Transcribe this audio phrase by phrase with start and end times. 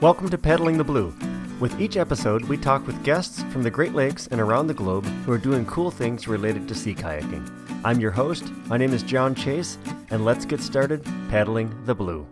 [0.00, 1.14] Welcome to Paddling the Blue.
[1.60, 5.06] With each episode, we talk with guests from the Great Lakes and around the globe
[5.24, 7.48] who are doing cool things related to sea kayaking.
[7.84, 8.50] I'm your host.
[8.66, 9.78] My name is John Chase,
[10.10, 12.26] and let's get started paddling the blue.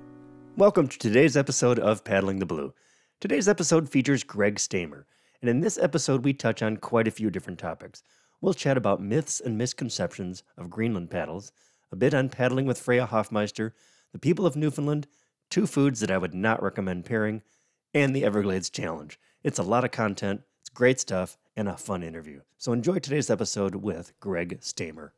[0.56, 2.74] Welcome to today's episode of Paddling the Blue.
[3.20, 5.06] Today's episode features Greg Stamer,
[5.40, 8.02] and in this episode, we touch on quite a few different topics.
[8.40, 11.52] We'll chat about myths and misconceptions of Greenland paddles,
[11.92, 13.72] a bit on paddling with Freya Hoffmeister,
[14.12, 15.06] the people of Newfoundland,
[15.52, 17.42] two foods that I would not recommend pairing,
[17.92, 19.20] and the Everglades Challenge.
[19.44, 22.40] It's a lot of content, it's great stuff, and a fun interview.
[22.56, 25.12] So enjoy today's episode with Greg Stamer.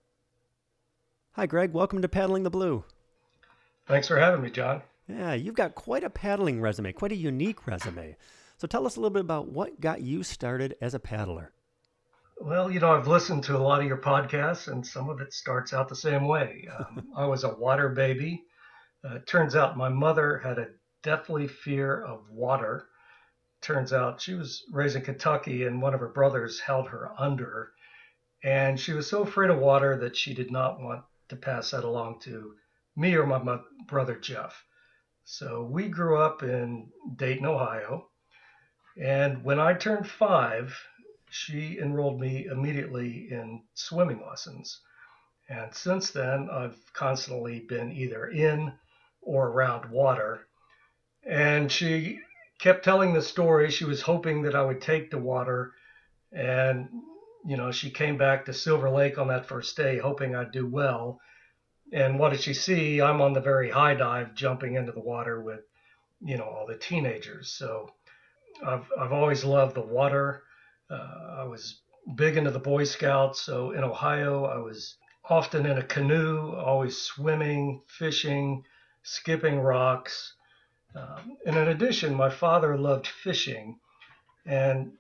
[1.35, 1.73] Hi, Greg.
[1.73, 2.83] Welcome to Paddling the Blue.
[3.87, 4.83] Thanks for having me, John.
[5.07, 8.17] Yeah, you've got quite a paddling resume, quite a unique resume.
[8.57, 11.53] So tell us a little bit about what got you started as a paddler.
[12.41, 15.33] Well, you know, I've listened to a lot of your podcasts, and some of it
[15.33, 16.67] starts out the same way.
[16.77, 18.47] Um, I was a water baby.
[19.05, 20.69] Uh, it turns out my mother had a
[21.03, 22.89] deathly fear of water.
[23.61, 27.73] Turns out she was raised in Kentucky, and one of her brothers held her under.
[28.43, 31.85] And she was so afraid of water that she did not want to pass that
[31.85, 32.55] along to
[32.97, 34.65] me or my brother Jeff.
[35.25, 38.09] So we grew up in Dayton, Ohio.
[39.01, 40.79] And when I turned five,
[41.31, 44.81] she enrolled me immediately in swimming lessons.
[45.49, 48.73] And since then, I've constantly been either in
[49.25, 50.47] or around water.
[51.27, 52.21] And she
[52.59, 53.71] kept telling the story.
[53.71, 55.73] She was hoping that I would take the water.
[56.33, 56.89] And,
[57.47, 60.67] you know, she came back to Silver Lake on that first day, hoping I'd do
[60.67, 61.21] well.
[61.93, 63.01] And what did she see?
[63.01, 65.61] I'm on the very high dive, jumping into the water with,
[66.21, 67.53] you know, all the teenagers.
[67.53, 67.91] So
[68.67, 70.43] I've, I've always loved the water.
[70.91, 71.81] Uh, I was
[72.17, 73.41] big into the Boy Scouts.
[73.41, 74.97] So in Ohio, I was
[75.29, 78.65] often in a canoe, always swimming, fishing,
[79.05, 80.35] skipping rocks.
[80.97, 83.79] Um, and in addition, my father loved fishing.
[84.47, 84.93] And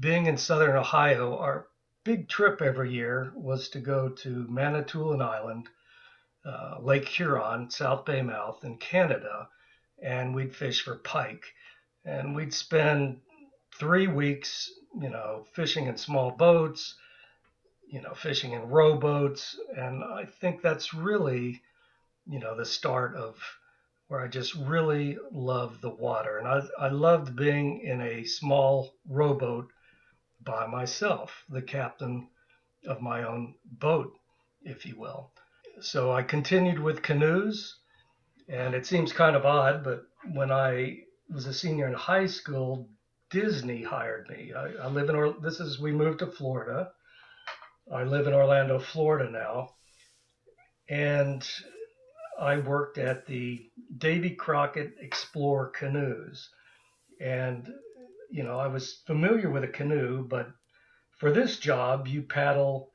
[0.00, 1.66] being in southern Ohio, our
[2.04, 5.68] big trip every year was to go to Manitoulin Island,
[6.44, 9.48] uh, Lake Huron, South Baymouth in Canada,
[10.02, 11.44] and we'd fish for pike.
[12.04, 13.20] And we'd spend
[13.78, 14.70] three weeks,
[15.00, 16.94] you know, fishing in small boats,
[17.90, 19.58] you know, fishing in rowboats.
[19.76, 21.60] And I think that's really,
[22.28, 23.36] you know, the start of
[24.08, 26.38] where I just really loved the water.
[26.38, 29.70] And I, I loved being in a small rowboat
[30.42, 32.28] by myself, the captain
[32.86, 34.12] of my own boat,
[34.62, 35.30] if you will.
[35.80, 37.76] So I continued with canoes.
[38.48, 42.88] And it seems kind of odd, but when I was a senior in high school,
[43.30, 44.54] Disney hired me.
[44.56, 46.92] I, I live in, or, this is, we moved to Florida.
[47.92, 49.74] I live in Orlando, Florida now.
[50.88, 51.46] And
[52.38, 53.68] I worked at the
[53.98, 56.48] Davy Crockett Explorer canoes.
[57.20, 57.68] And,
[58.30, 60.48] you know, I was familiar with a canoe, but
[61.18, 62.92] for this job, you paddle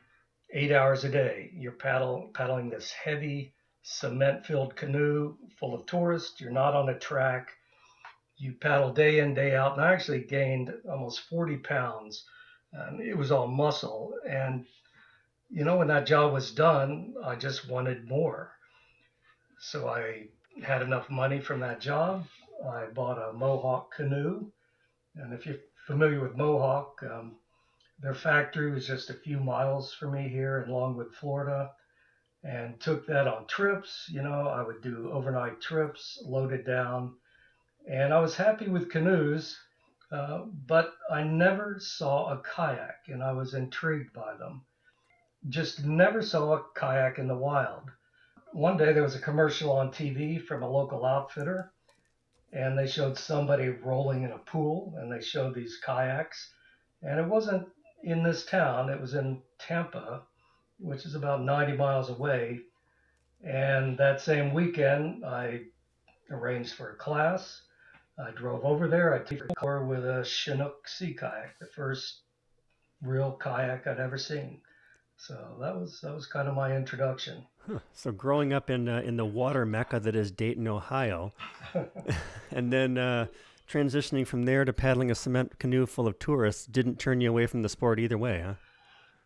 [0.53, 1.51] eight hours a day.
[1.53, 6.39] You're paddle, paddling this heavy cement filled canoe full of tourists.
[6.39, 7.49] You're not on a track.
[8.37, 9.73] You paddle day in, day out.
[9.73, 12.23] And I actually gained almost 40 pounds.
[12.71, 14.15] And it was all muscle.
[14.27, 14.65] And,
[15.49, 18.53] you know, when that job was done, I just wanted more.
[19.65, 20.27] So I
[20.61, 22.27] had enough money from that job.
[22.69, 24.51] I bought a Mohawk canoe.
[25.15, 27.37] And if you're familiar with Mohawk, um,
[27.97, 31.71] their factory was just a few miles from me here in Longwood, Florida,
[32.43, 34.09] and took that on trips.
[34.11, 37.15] You know, I would do overnight trips, loaded down,
[37.89, 39.57] and I was happy with canoes,
[40.11, 44.65] uh, but I never saw a kayak, and I was intrigued by them.
[45.47, 47.89] Just never saw a kayak in the wild.
[48.53, 51.71] One day there was a commercial on TV from a local outfitter,
[52.51, 56.53] and they showed somebody rolling in a pool, and they showed these kayaks,
[57.01, 57.67] and it wasn't
[58.03, 58.91] in this town.
[58.91, 60.21] It was in Tampa,
[60.77, 62.61] which is about 90 miles away.
[63.43, 65.63] And that same weekend, I
[66.29, 67.63] arranged for a class.
[68.19, 69.15] I drove over there.
[69.15, 72.21] I took a car with a Chinook sea kayak, the first
[73.01, 74.61] real kayak I'd ever seen.
[75.27, 77.45] So that was that was kind of my introduction.
[77.65, 77.79] Huh.
[77.93, 81.31] So growing up in uh, in the water mecca that is Dayton, Ohio,
[82.51, 83.27] and then uh,
[83.69, 87.45] transitioning from there to paddling a cement canoe full of tourists didn't turn you away
[87.47, 88.53] from the sport either way, huh?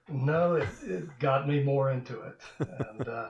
[0.08, 2.40] No, it, it got me more into it.
[2.60, 3.30] And, uh,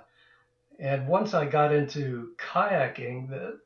[0.77, 3.59] and once I got into kayaking, the,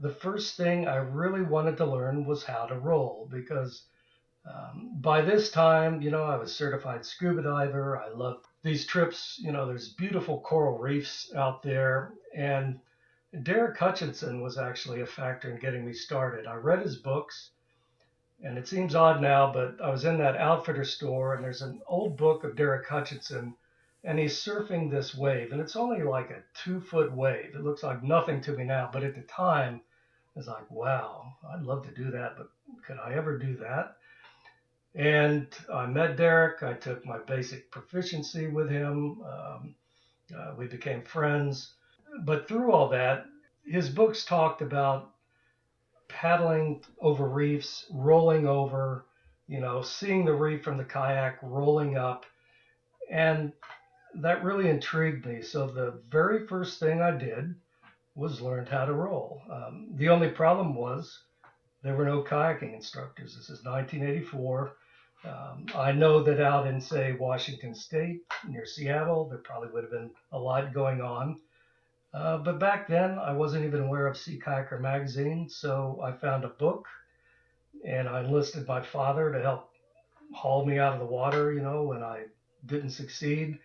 [0.00, 3.82] the first thing I really wanted to learn was how to roll because
[4.54, 7.98] um, by this time, you know, I was certified scuba diver.
[7.98, 9.38] I loved these trips.
[9.42, 12.12] You know, there's beautiful coral reefs out there.
[12.34, 12.80] And
[13.42, 16.46] Derek Hutchinson was actually a factor in getting me started.
[16.46, 17.50] I read his books,
[18.42, 21.80] and it seems odd now, but I was in that outfitter store, and there's an
[21.86, 23.54] old book of Derek Hutchinson,
[24.04, 27.54] and he's surfing this wave, and it's only like a two foot wave.
[27.54, 29.82] It looks like nothing to me now, but at the time,
[30.34, 32.48] it's like, wow, I'd love to do that, but
[32.86, 33.97] could I ever do that?
[34.94, 36.62] And I met Derek.
[36.62, 39.22] I took my basic proficiency with him.
[39.22, 39.74] Um,
[40.36, 41.74] uh, we became friends.
[42.24, 43.26] But through all that,
[43.64, 45.10] his books talked about
[46.08, 49.04] paddling over reefs, rolling over,
[49.46, 52.24] you know, seeing the reef from the kayak, rolling up.
[53.10, 53.52] And
[54.14, 55.42] that really intrigued me.
[55.42, 57.54] So the very first thing I did
[58.14, 59.42] was learned how to roll.
[59.50, 61.22] Um, the only problem was
[61.88, 63.34] there were no kayaking instructors.
[63.34, 64.74] This is 1984.
[65.24, 69.90] Um, I know that out in, say, Washington State, near Seattle, there probably would have
[69.90, 71.40] been a lot going on.
[72.12, 76.44] Uh, but back then, I wasn't even aware of Sea Kayaker magazine, so I found
[76.44, 76.86] a book
[77.86, 79.70] and I enlisted my father to help
[80.34, 82.24] haul me out of the water, you know, when I
[82.66, 83.58] didn't succeed.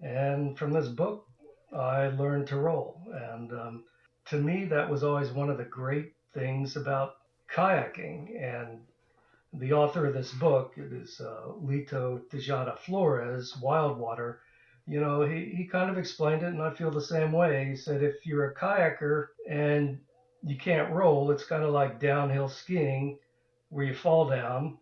[0.00, 1.26] And from this book,
[1.76, 3.02] I learned to roll.
[3.12, 3.84] And um,
[4.28, 7.16] to me, that was always one of the great things about
[7.54, 8.42] kayaking.
[8.42, 8.80] And
[9.52, 14.36] the author of this book is uh, Lito Tejada Flores, Wildwater.
[14.86, 17.66] You know, he, he kind of explained it, and I feel the same way.
[17.66, 19.98] He said if you're a kayaker and
[20.42, 23.18] you can't roll, it's kind of like downhill skiing
[23.68, 24.78] where you fall down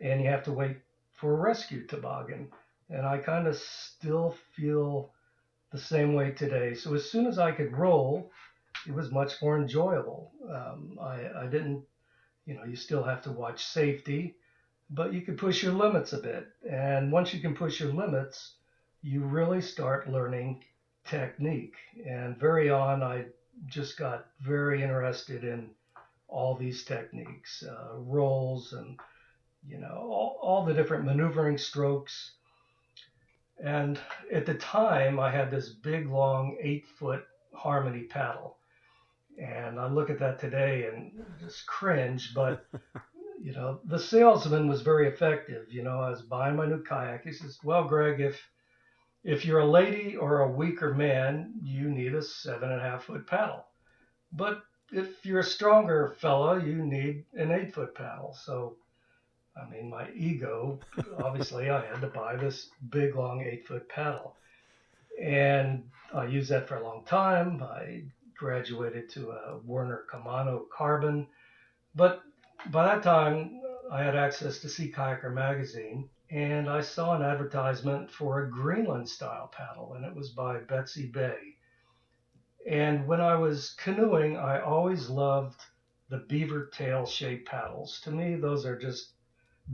[0.00, 0.78] and you have to wait
[1.12, 2.50] for a rescue toboggan.
[2.90, 5.10] And I kind of still feel
[5.72, 6.74] the same way today.
[6.74, 8.30] So as soon as I could roll,
[8.86, 10.32] it was much more enjoyable.
[10.48, 11.82] Um, I, I didn't,
[12.46, 14.36] you know, you still have to watch safety,
[14.90, 16.48] but you can push your limits a bit.
[16.68, 18.54] And once you can push your limits,
[19.02, 20.64] you really start learning
[21.04, 21.76] technique.
[22.06, 23.26] And very on, I
[23.66, 25.70] just got very interested in
[26.28, 28.98] all these techniques, uh, rolls, and
[29.66, 32.32] you know all, all the different maneuvering strokes.
[33.62, 33.98] And
[34.32, 37.24] at the time, I had this big, long, eight foot
[37.54, 38.56] Harmony paddle.
[39.38, 42.66] And I look at that today and just cringe, but
[43.42, 45.66] you know, the salesman was very effective.
[45.72, 47.24] You know, I was buying my new kayak.
[47.24, 48.40] He says, Well, Greg, if
[49.24, 53.04] if you're a lady or a weaker man, you need a seven and a half
[53.04, 53.64] foot paddle.
[54.32, 58.36] But if you're a stronger fella, you need an eight foot paddle.
[58.44, 58.76] So,
[59.56, 60.78] I mean, my ego,
[61.18, 64.36] obviously, I had to buy this big, long eight foot paddle.
[65.20, 67.62] And I used that for a long time.
[67.62, 68.04] I
[68.36, 71.26] graduated to a Werner Camano carbon.
[71.94, 72.22] But
[72.70, 73.60] by that time,
[73.90, 79.08] I had access to Sea Kayaker magazine and I saw an advertisement for a Greenland
[79.08, 81.38] style paddle, and it was by Betsy Bay.
[82.68, 85.60] And when I was canoeing, I always loved
[86.08, 88.00] the beaver tail shaped paddles.
[88.00, 89.12] To me, those are just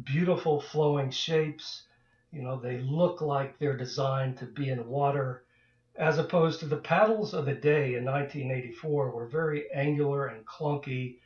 [0.05, 1.85] beautiful flowing shapes.
[2.33, 5.45] You know, they look like they're designed to be in water,
[5.97, 11.17] as opposed to the paddles of the day in 1984 were very angular and clunky.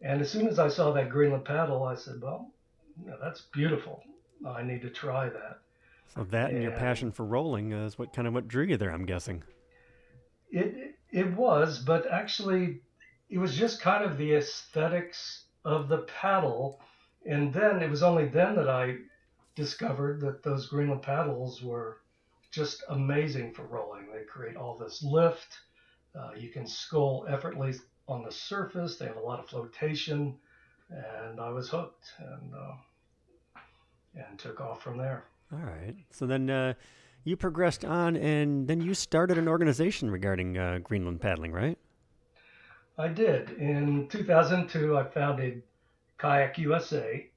[0.00, 2.50] And as soon as I saw that Greenland paddle, I said, well,
[3.02, 4.02] you know, that's beautiful.
[4.46, 5.58] I need to try that.
[6.14, 8.76] So that and, and your passion for rolling is what kind of what drew you
[8.76, 9.42] there, I'm guessing.
[10.50, 12.80] It it was, but actually,
[13.28, 16.80] it was just kind of the aesthetics of the paddle,
[17.26, 18.96] and then it was only then that I
[19.54, 22.00] discovered that those Greenland paddles were
[22.50, 24.06] just amazing for rolling.
[24.12, 25.58] They create all this lift.
[26.18, 28.96] Uh, you can scull effortlessly on the surface.
[28.96, 30.36] They have a lot of flotation,
[30.90, 32.06] and I was hooked.
[32.18, 32.72] And uh,
[34.14, 35.24] and took off from there.
[35.52, 35.94] All right.
[36.10, 36.74] So then uh,
[37.24, 41.78] you progressed on, and then you started an organization regarding uh, Greenland paddling, right?
[42.98, 43.50] I did.
[43.52, 45.62] In 2002, I founded
[46.18, 47.30] Qajaq USA,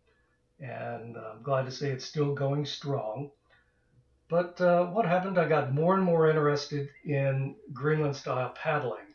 [0.59, 3.29] and I'm glad to say it's still going strong.
[4.31, 5.37] But uh, what happened?
[5.37, 9.13] I got more and more interested in Greenland style paddling.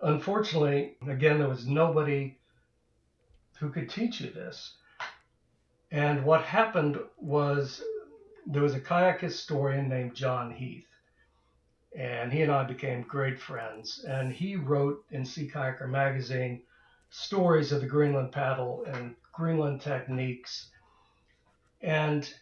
[0.00, 2.38] Unfortunately, again, there was nobody
[3.60, 4.74] who could teach you this.
[5.90, 7.82] And what happened was
[8.46, 10.88] there was a kayak historian named John Heath,
[11.94, 14.02] and he and I became great friends.
[14.08, 16.62] And he wrote in Sea Kayaker magazine
[17.10, 20.70] stories of the Greenland paddle and Greenland techniques.
[21.82, 22.32] And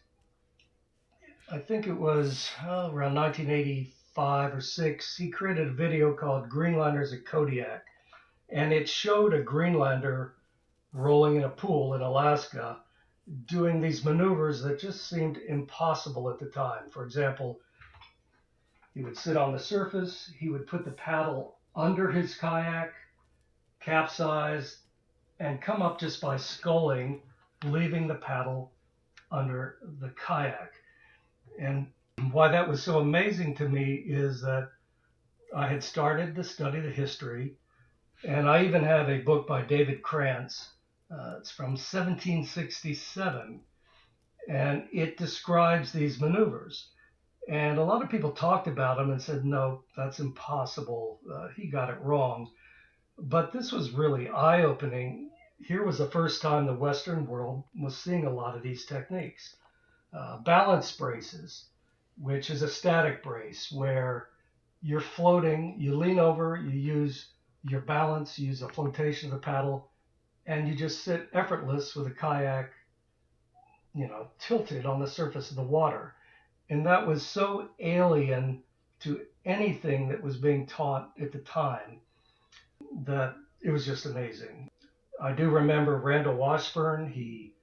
[1.49, 7.13] I think it was oh, around 1985 or six, he created a video called Greenlanders
[7.13, 7.85] at Kodiak.
[8.49, 10.35] And it showed a Greenlander
[10.93, 12.79] rolling in a pool in Alaska
[13.47, 16.91] doing these maneuvers that just seemed impossible at the time.
[16.91, 17.61] For example,
[18.95, 22.93] he would sit on the surface, he would put the paddle under his kayak,
[23.79, 24.79] capsize,
[25.39, 27.23] and come up just by sculling,
[27.65, 28.73] leaving the paddle
[29.31, 30.73] under the kayak.
[31.59, 31.89] And
[32.33, 34.71] why that was so amazing to me is that
[35.55, 37.57] I had started to study the history,
[38.25, 40.69] and I even have a book by David Crantz.
[41.11, 43.61] Uh, it's from 1767,
[44.49, 46.91] and it describes these maneuvers.
[47.49, 51.21] And a lot of people talked about him and said, no, that's impossible.
[51.33, 52.51] Uh, he got it wrong.
[53.19, 55.31] But this was really eye opening.
[55.59, 59.57] Here was the first time the Western world was seeing a lot of these techniques.
[60.17, 61.67] Uh, balance braces,
[62.19, 64.29] which is a static brace where
[64.81, 67.27] you're floating, you lean over, you use
[67.65, 69.91] your balance, you use a flotation of the paddle,
[70.47, 72.71] and you just sit effortless with a kayak,
[73.95, 76.15] you know, tilted on the surface of the water.
[76.71, 78.63] And that was so alien
[79.01, 82.01] to anything that was being taught at the time
[83.05, 84.71] that it was just amazing.
[85.21, 87.11] I do remember Randel Washburne.
[87.11, 87.56] He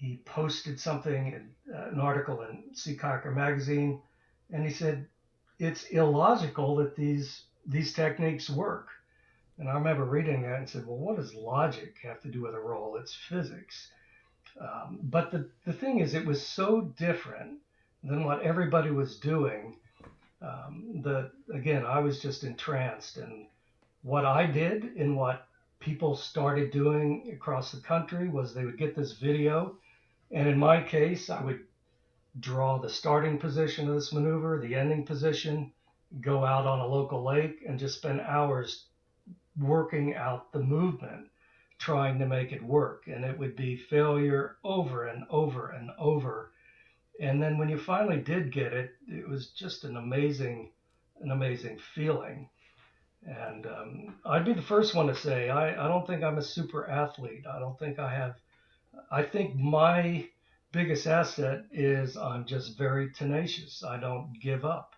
[0.00, 4.00] he posted something, in, uh, an article in Sea magazine,
[4.50, 5.06] and he said
[5.58, 8.88] it's illogical that these these techniques work.
[9.58, 12.54] And I remember reading that and said, well, what does logic have to do with
[12.54, 12.96] a roll?
[12.96, 13.90] It's physics.
[14.58, 17.58] Um, but the, the thing is, it was so different
[18.02, 19.76] than what everybody was doing.
[20.40, 23.18] Um, that again, I was just entranced.
[23.18, 23.46] And
[24.02, 25.46] what I did and what
[25.78, 29.76] people started doing across the country was they would get this video.
[30.30, 31.64] And in my case, I would
[32.38, 35.72] draw the starting position of this maneuver, the ending position,
[36.20, 38.86] go out on a local lake, and just spend hours
[39.58, 41.28] working out the movement,
[41.78, 43.08] trying to make it work.
[43.08, 46.52] And it would be failure over and over and over
[47.20, 50.70] and then when you finally did get it, it was just an amazing,
[51.20, 52.48] an amazing feeling.
[53.26, 56.42] And um, I'd be the first one to say I, I don't think I'm a
[56.42, 57.44] super athlete.
[57.46, 58.36] I don't think I have.
[59.10, 60.28] I think my
[60.72, 63.82] biggest asset is I'm just very tenacious.
[63.82, 64.94] I don't give up.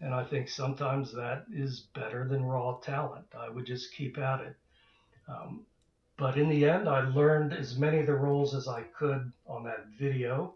[0.00, 3.26] And I think sometimes that is better than raw talent.
[3.38, 4.56] I would just keep at it.
[5.28, 5.64] Um,
[6.16, 9.64] but in the end, I learned as many of the rolls as I could on
[9.64, 10.54] that video.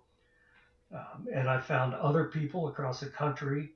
[0.94, 3.72] Um, and I found other people across the country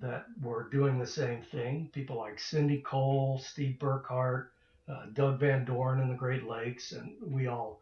[0.00, 1.90] that were doing the same thing.
[1.92, 4.48] People like Cindy Cole, Steve Burkhart,
[4.88, 7.81] uh, Doug Van Dorn in the Great Lakes, and we all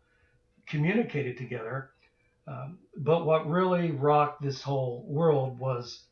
[0.66, 1.90] communicated together.
[2.46, 6.04] Um, but what really rocked this whole world was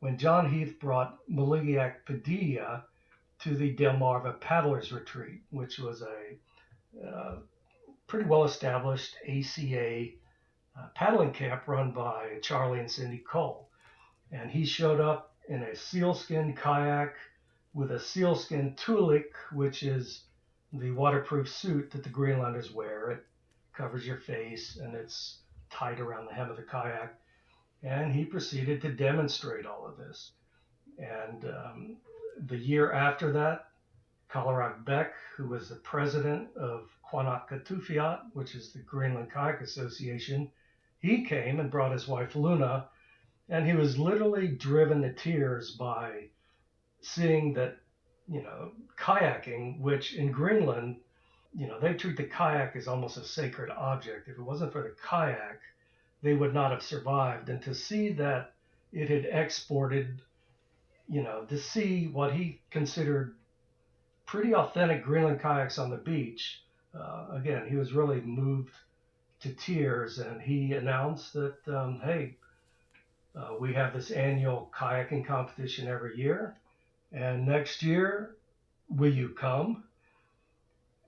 [0.00, 2.84] when John Heath brought Maligiaq Padilla
[3.40, 7.36] to the Delmarva Paddlers Retreat, which was a uh,
[8.06, 10.08] pretty well established ACA
[10.78, 13.68] uh, paddling camp run by Charlie and Cindy Cole.
[14.30, 17.14] And he showed up in a sealskin kayak
[17.74, 20.22] with a sealskin tunic, which is
[20.72, 23.10] the waterproof suit that the Greenlanders wear.
[23.10, 23.26] It
[23.76, 25.38] covers your face and it's
[25.70, 27.18] tied around the hem of the kayak.
[27.82, 30.32] And he proceeded to demonstrate all of this.
[30.98, 31.96] And um,
[32.46, 33.66] the year after that,
[34.30, 40.50] Kalarak Beck, who was the president of Qaannat Kattuffiat, which is the Greenland Kayak Association,
[40.98, 42.88] he came and brought his wife Luna,
[43.48, 46.28] and he was literally driven to tears by
[47.02, 47.76] seeing that,
[48.28, 51.00] you know, kayaking, which in Greenland,
[51.54, 54.28] you know, they treat the kayak as almost a sacred object.
[54.28, 55.60] If it wasn't for the kayak,
[56.22, 57.48] they would not have survived.
[57.48, 58.52] And to see that
[58.92, 60.22] it had exported,
[61.08, 63.34] you know, to see what he considered
[64.26, 66.62] pretty authentic Greenland kayaks on the beach,
[66.94, 68.72] uh, again, he was really moved
[69.40, 72.36] to tears, and he announced that, um, hey,
[73.34, 76.54] uh, we have this annual kayaking competition every year,
[77.12, 78.36] and next year,
[78.88, 79.84] will you come?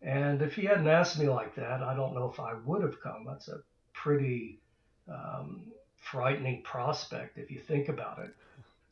[0.05, 3.01] And if he hadn't asked me like that, I don't know if I would have
[3.01, 3.25] come.
[3.27, 3.63] That's a
[3.95, 4.61] pretty
[5.09, 5.63] um,
[5.97, 8.35] frightening prospect if you think about it.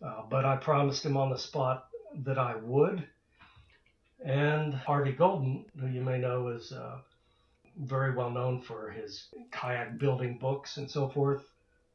[0.03, 1.89] Uh, but I promised him on the spot
[2.25, 3.07] that I would.
[4.25, 6.99] And Harvey Golden, who you may know is uh,
[7.79, 11.45] very well known for his kayak building books and so forth,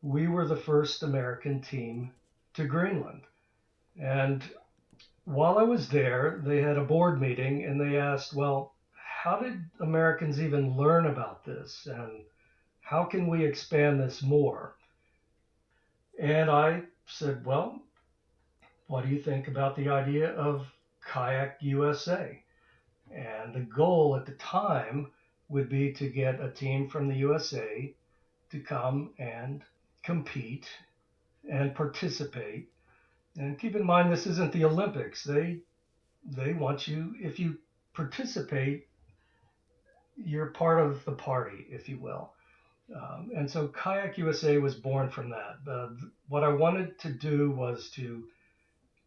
[0.04, 2.12] we were the first American team
[2.54, 3.22] to Greenland.
[4.00, 4.44] And
[5.26, 8.74] while I was there, they had a board meeting and they asked, well,
[9.28, 11.86] how did Americans even learn about this?
[11.92, 12.22] And
[12.80, 14.76] how can we expand this more?
[16.18, 17.82] And I said, well,
[18.88, 20.66] what do you think about the idea of
[21.06, 22.42] Qajaq USA?
[23.14, 25.12] And the goal at the time
[25.50, 27.94] would be to get a team from the USA
[28.52, 29.62] to come and
[30.04, 30.70] compete
[31.52, 32.70] and participate.
[33.36, 35.26] And keep in mind, this isn't the Olympics.
[35.26, 35.60] They
[36.26, 37.58] they want you, if you
[37.94, 38.88] participate,
[40.18, 42.34] you're part of the party, if you will.
[42.96, 45.58] Um, and so Qajaq USA was born from that.
[45.70, 45.90] Uh,
[46.30, 48.28] what I wanted to do was to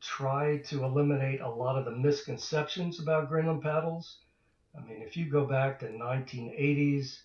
[0.01, 4.19] try to eliminate a lot of the misconceptions about Greenland paddles.
[4.77, 7.19] I mean, if you go back to 1980s,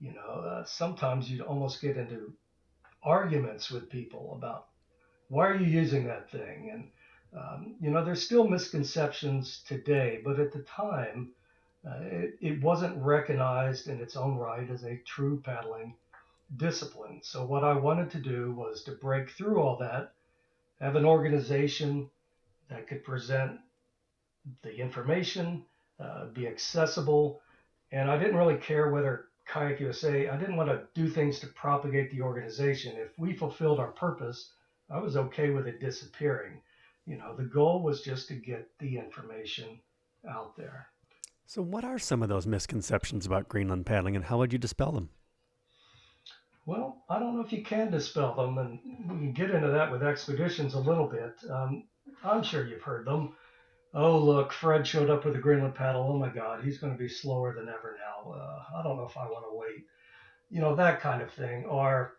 [0.00, 2.32] you know, uh, sometimes you'd almost get into
[3.02, 4.66] arguments with people about
[5.28, 6.70] why are you using that thing?
[6.72, 11.30] And, um, you know, there's still misconceptions today, but at the time,
[11.88, 15.94] uh, it, it wasn't recognized in its own right as a true paddling
[16.56, 17.20] discipline.
[17.22, 20.12] So, what I wanted to do was to break through all that,
[20.80, 22.10] have an organization
[22.68, 23.58] that could present
[24.62, 25.64] the information,
[26.00, 27.40] uh, be accessible,
[27.92, 31.46] and I didn't really care whether Qajaq USA, I didn't want to do things to
[31.46, 32.96] propagate the organization.
[32.96, 34.52] If we fulfilled our purpose,
[34.90, 36.60] I was okay with it disappearing.
[37.06, 39.80] You know, the goal was just to get the information
[40.28, 40.88] out there.
[41.50, 44.92] So, what are some of those misconceptions about Greenland paddling and how would you dispel
[44.92, 45.08] them?
[46.66, 48.78] Well, I don't know if you can dispel them, and
[49.08, 51.32] we can get into that with expeditions a little bit.
[51.50, 51.84] Um,
[52.22, 53.34] I'm sure you've heard them.
[53.94, 56.02] Oh, look, Fred showed up with a Greenland paddle.
[56.02, 58.30] Oh my God, he's going to be slower than ever now.
[58.30, 59.86] Uh, I don't know if I want to wait.
[60.50, 61.64] You know, that kind of thing.
[61.64, 62.16] Or,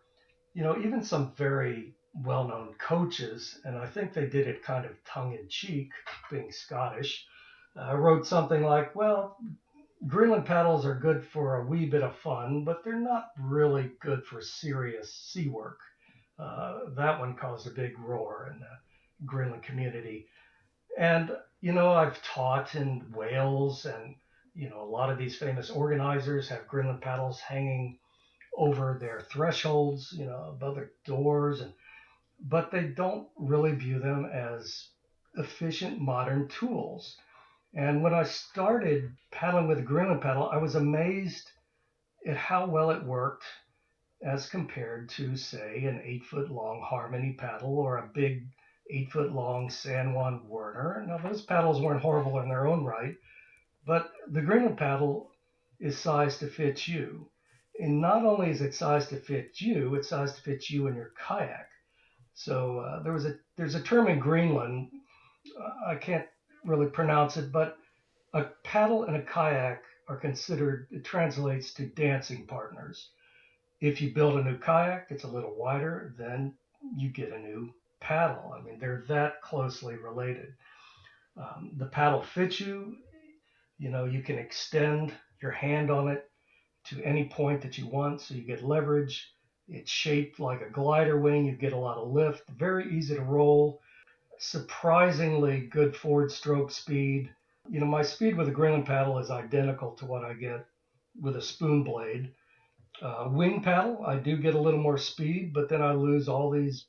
[0.55, 4.85] you know, even some very well known coaches, and I think they did it kind
[4.85, 5.91] of tongue in cheek,
[6.31, 7.27] being Scottish,
[7.77, 9.37] uh, wrote something like, well,
[10.07, 14.23] Greenland paddles are good for a wee bit of fun, but they're not really good
[14.25, 15.79] for serious sea work.
[16.37, 20.27] Uh, that one caused a big roar in the Greenland community.
[20.97, 24.15] And, you know, I've taught in Wales, and,
[24.55, 27.99] you know, a lot of these famous organizers have Greenland paddles hanging
[28.57, 31.73] over their thresholds, you know, above their doors, and
[32.41, 34.87] but they don't really view them as
[35.35, 37.17] efficient modern tools.
[37.73, 41.51] And when I started paddling with a Greenland paddle, I was amazed
[42.25, 43.45] at how well it worked
[44.21, 48.43] as compared to, say, an eight foot long Harmony paddle or a big
[48.89, 51.05] eight foot long San Juan Werner.
[51.07, 53.15] Now, those paddles weren't horrible in their own right,
[53.85, 55.31] but the Greenland paddle
[55.79, 57.29] is sized to fit you.
[57.79, 60.95] And not only is it sized to fit you, it's sized to fit you and
[60.95, 61.69] your kayak.
[62.33, 64.89] So uh, there was a there's a term in Greenland,
[65.57, 66.25] uh, I can't
[66.65, 67.77] really pronounce it, but
[68.33, 73.09] a paddle and a kayak are considered, it translates to dancing partners.
[73.81, 76.53] If you build a new kayak it's a little wider, then
[76.95, 78.53] you get a new paddle.
[78.57, 80.53] I mean, they're that closely related.
[81.37, 82.95] Um, the paddle fits you,
[83.77, 86.29] you know, you can extend your hand on it
[86.85, 89.33] to any point that you want, so you get leverage.
[89.67, 93.21] It's shaped like a glider wing, you get a lot of lift, very easy to
[93.21, 93.79] roll
[94.39, 97.29] surprisingly good forward stroke speed.
[97.69, 100.65] You know, my speed with a Greenland paddle is identical to what I get
[101.21, 102.33] with a spoon blade.
[103.01, 106.49] Uh, wing paddle, I do get a little more speed, but then I lose all
[106.49, 106.85] these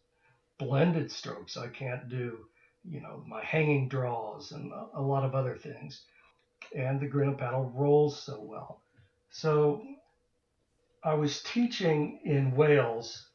[0.59, 2.47] blended strokes I can't do,
[2.85, 6.03] you know, my hanging draws and a lot of other things.
[6.75, 8.83] And the Greenland paddle rolls so well.
[9.31, 9.83] So
[11.03, 13.29] I was teaching in Wales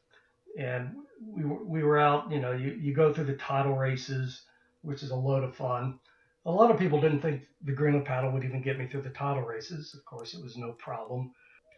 [0.58, 4.42] and we were, we were out, you know, you, you go through the tidal races,
[4.82, 5.98] which is a load of fun.
[6.44, 9.10] A lot of people didn't think the Greenland paddle would even get me through the
[9.10, 9.94] tidal races.
[9.94, 11.32] Of course, it was no problem.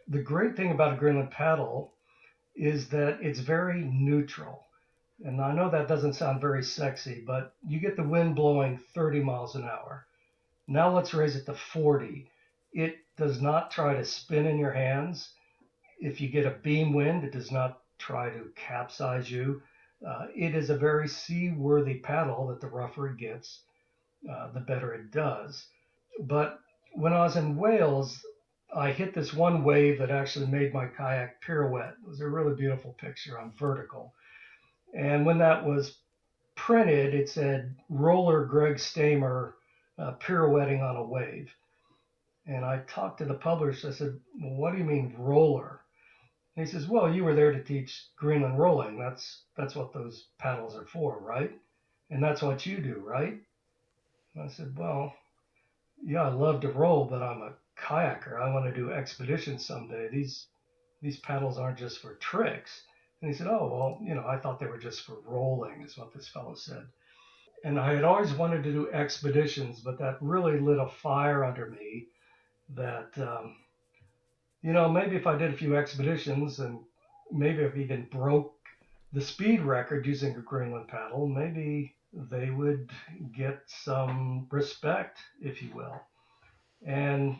[0.07, 1.93] The great thing about a Greenland paddle
[2.55, 4.65] is that it's very neutral.
[5.23, 9.21] And I know that doesn't sound very sexy, but you get the wind blowing 30
[9.21, 10.05] miles an hour.
[10.67, 12.29] Now let's raise it to 40.
[12.73, 15.33] It does not try to spin in your hands.
[15.99, 19.61] If you get a beam wind, it does not try to capsize you.
[20.05, 23.61] Uh, it is a very seaworthy paddle that the rougher it gets,
[24.31, 25.67] uh, the better it does.
[26.21, 26.59] But
[26.93, 28.25] when I was in Wales,
[28.73, 31.95] I hit this one wave that actually made my kayak pirouette.
[32.01, 34.13] It was a really beautiful picture on vertical.
[34.93, 35.97] And when that was
[36.55, 39.55] printed, it said roller Greg Stamer
[39.97, 41.51] uh, pirouetting on a wave.
[42.45, 43.89] And I talked to the publisher.
[43.89, 45.78] I said, well, what do you mean roller?
[46.59, 48.97] He says, "Well, you were there to teach Greenland rolling.
[48.97, 51.51] That's that's what those paddles are for, right?
[52.09, 53.39] And that's what you do, right?"
[54.35, 55.13] And I said, "Well,
[56.03, 58.41] yeah, I love to roll, but I'm a kayaker.
[58.41, 60.09] I want to do expeditions someday.
[60.09, 60.47] These
[61.01, 62.83] these paddles aren't just for tricks."
[63.21, 65.97] And he said, "Oh, well, you know, I thought they were just for rolling," is
[65.97, 66.87] what this fellow said.
[67.63, 71.69] And I had always wanted to do expeditions, but that really lit a fire under
[71.69, 72.07] me
[72.69, 73.57] that um,
[74.61, 76.83] you know, maybe if I did a few expeditions and
[77.31, 78.53] maybe if even broke
[79.13, 82.89] the speed record using a Greenland paddle, maybe they would
[83.33, 86.01] get some respect, if you will.
[86.85, 87.37] And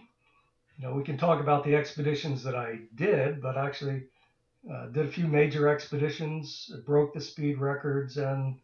[0.78, 4.04] you know, we can talk about the expeditions that I did, but actually
[4.72, 8.58] uh, did a few major expeditions, broke the speed records, and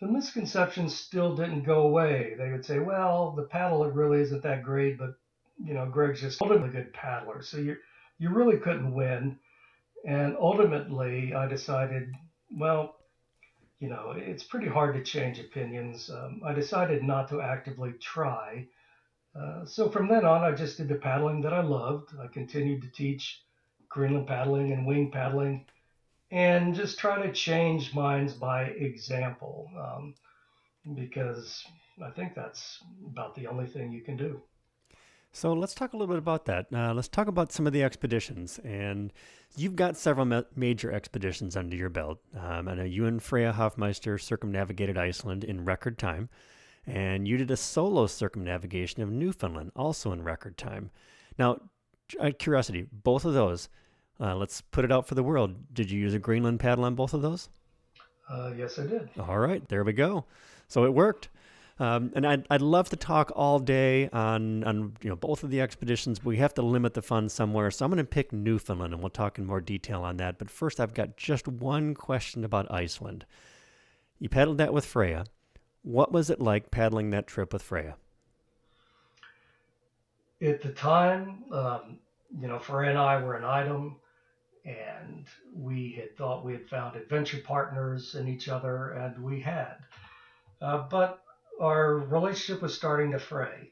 [0.00, 2.34] the misconceptions still didn't go away.
[2.38, 5.14] They would say, well, the paddle really isn't that great, but
[5.62, 7.76] you know, Greg's just a good paddler, so you
[8.18, 9.38] you really couldn't win.
[10.04, 12.14] And ultimately, I decided,
[12.56, 12.96] well,
[13.80, 16.10] you know, it's pretty hard to change opinions.
[16.10, 18.66] Um, I decided not to actively try.
[19.38, 22.10] Uh, so from then on, I just did the paddling that I loved.
[22.20, 23.42] I continued to teach
[23.88, 25.64] Greenland paddling and wing paddling
[26.30, 30.14] and just try to change minds by example um,
[30.94, 31.64] because
[32.04, 34.42] I think that's about the only thing you can do.
[35.32, 36.66] So let's talk a little bit about that.
[36.72, 38.58] Uh, let's talk about some of the expeditions.
[38.64, 39.12] And
[39.56, 42.18] you've got several ma- major expeditions under your belt.
[42.36, 46.28] Um, I know you and Freya Hoffmeister circumnavigated Iceland in record time,
[46.86, 50.90] and you did a solo circumnavigation of Newfoundland also in record time.
[51.38, 51.60] Now,
[52.20, 53.68] out of curiosity, both of those,
[54.18, 55.54] uh, let's put it out for the world.
[55.72, 57.48] Did you use a Greenland paddle on both of those?
[58.28, 59.08] Uh, yes, I did.
[59.18, 60.24] All right, there we go.
[60.66, 61.28] So it worked.
[61.80, 65.50] Um, and I'd, I'd love to talk all day on, on you know both of
[65.50, 67.70] the expeditions, but we have to limit the fun somewhere.
[67.70, 70.38] So I'm going to pick Newfoundland, and we'll talk in more detail on that.
[70.38, 73.26] But first, I've got just one question about Iceland.
[74.18, 75.26] You paddled that with Freya.
[75.82, 77.94] What was it like paddling that trip with Freya?
[80.42, 81.98] At the time, um,
[82.40, 83.96] you know, Freya and I were an item,
[84.64, 89.76] and we had thought we had found adventure partners in each other, and we had.
[90.60, 91.22] Uh, but
[91.60, 93.70] our relationship was starting to fray.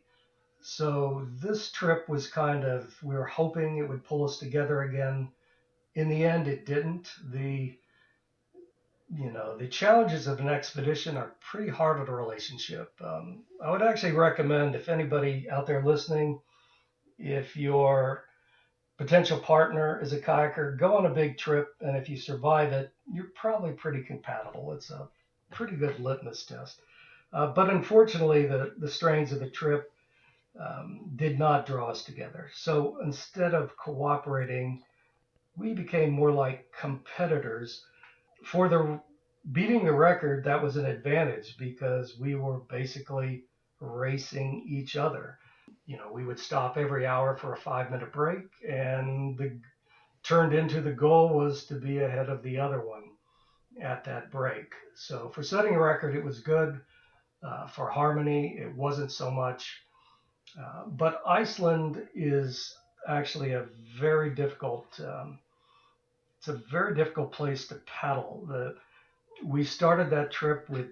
[0.60, 5.28] So this trip was kind of, we were hoping it would pull us together again.
[5.94, 7.08] In the end, it didn't.
[7.30, 7.78] The,
[9.14, 12.92] you know, the challenges of an expedition are pretty hard on a relationship.
[13.00, 16.40] Um, I would actually recommend if anybody out there listening,
[17.18, 18.24] if your
[18.98, 22.92] potential partner is a kayaker, go on a big trip, and if you survive it,
[23.12, 24.72] you're probably pretty compatible.
[24.72, 25.08] It's a
[25.52, 26.80] pretty good litmus test.
[27.36, 29.92] Uh, but unfortunately, the, the strains of the trip
[30.58, 32.48] um, did not draw us together.
[32.54, 34.82] So instead of cooperating,
[35.54, 37.84] we became more like competitors.
[38.42, 38.98] For the
[39.52, 43.44] beating the record, that was an advantage because we were basically
[43.80, 45.38] racing each other.
[45.84, 49.60] You know, we would stop every hour for a five minute break, and the
[50.22, 53.04] turned into the goal was to be ahead of the other one
[53.82, 54.72] at that break.
[54.94, 56.80] So for setting a record, it was good.
[57.42, 59.82] Uh, for harmony, it wasn't so much.
[60.58, 62.74] Uh, but Iceland is
[63.08, 63.66] actually a
[63.98, 64.86] very difficult.
[65.00, 65.38] Um,
[66.38, 68.46] it's a very difficult place to paddle.
[68.48, 68.76] The,
[69.44, 70.86] we started that trip with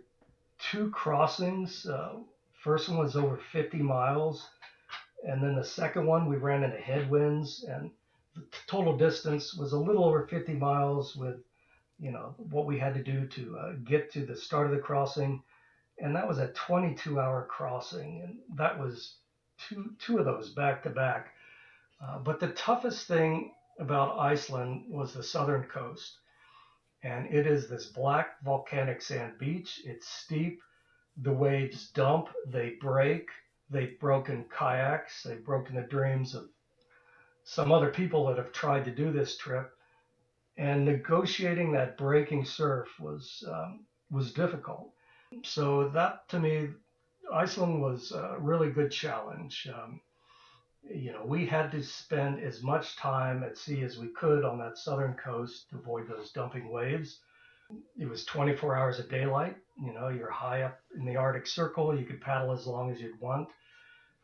[0.58, 1.86] two crossings.
[1.86, 2.16] Uh,
[2.62, 4.48] first one was over 50 miles,
[5.26, 7.90] and then the second one we ran into headwinds, and
[8.34, 11.36] the total distance was a little over 50 miles with,
[11.98, 14.82] you know, what we had to do to uh, get to the start of the
[14.82, 15.42] crossing
[15.98, 19.16] and that was a 22 hour crossing and that was
[19.58, 21.34] two two of those back to back.
[22.02, 26.18] Uh, but the toughest thing about iceland was the southern coast
[27.04, 29.82] and it is this black volcanic sand beach.
[29.84, 30.60] It's steep.
[31.18, 32.28] The waves dump.
[32.46, 33.28] They break.
[33.70, 35.22] They've broken kayaks.
[35.22, 36.48] They've broken the dreams of
[37.44, 39.70] some other people that have tried to do this trip.
[40.56, 44.93] And negotiating that breaking surf was um, was difficult
[45.42, 46.68] so that to me,
[47.32, 49.68] Iceland was a really good challenge.
[49.74, 50.00] Um,
[50.82, 54.58] you know, we had to spend as much time at sea as we could on
[54.58, 57.20] that southern coast to avoid those dumping waves.
[57.98, 59.56] It was 24 hours of daylight.
[59.82, 61.98] You know, you're high up in the Arctic Circle.
[61.98, 63.48] You could paddle as long as you'd want.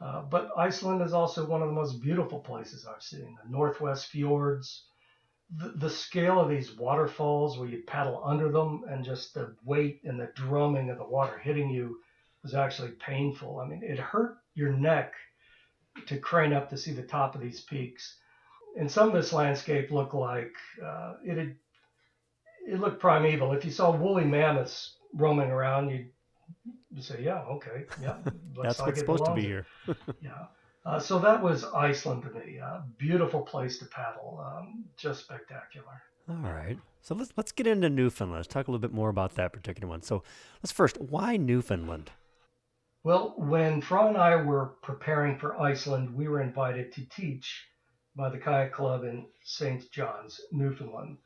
[0.01, 3.37] Uh, but Iceland is also one of the most beautiful places I've seen.
[3.43, 4.85] The northwest fjords,
[5.57, 10.01] the, the scale of these waterfalls where you paddle under them and just the weight
[10.05, 11.99] and the drumming of the water hitting you
[12.43, 13.59] was actually painful.
[13.59, 15.13] I mean, it hurt your neck
[16.07, 18.17] to crane up to see the top of these peaks.
[18.79, 20.53] And some of this landscape looked like
[20.85, 21.57] uh, it had,
[22.69, 23.53] it looked primeval.
[23.53, 26.11] If you saw woolly mammoths roaming around, you'd,
[26.93, 28.19] you'd say, "Yeah, okay, yeah,
[28.63, 29.67] that's like what's supposed to be here."
[30.23, 30.47] yeah.
[30.85, 32.57] Uh, so that was Iceland to me.
[32.57, 36.03] A beautiful place to paddle, um, just spectacular.
[36.29, 36.79] All right.
[37.03, 38.39] So let's let's get into Newfoundland.
[38.39, 40.03] Let's talk a little bit more about that particular one.
[40.03, 40.23] So
[40.63, 42.11] let's first, why Newfoundland?
[43.03, 47.67] Well, when Fran and I were preparing for Iceland, we were invited to teach
[48.15, 49.91] by the Kayak Club in St.
[49.91, 51.17] John's, Newfoundland.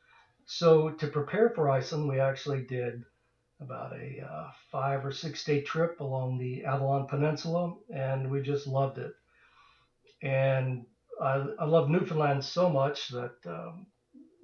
[0.45, 3.03] So to prepare for Iceland, we actually did
[3.59, 8.67] about a uh, five or six day trip along the Avalon Peninsula, and we just
[8.67, 9.13] loved it.
[10.23, 10.85] And
[11.21, 13.87] I, I love Newfoundland so much that um,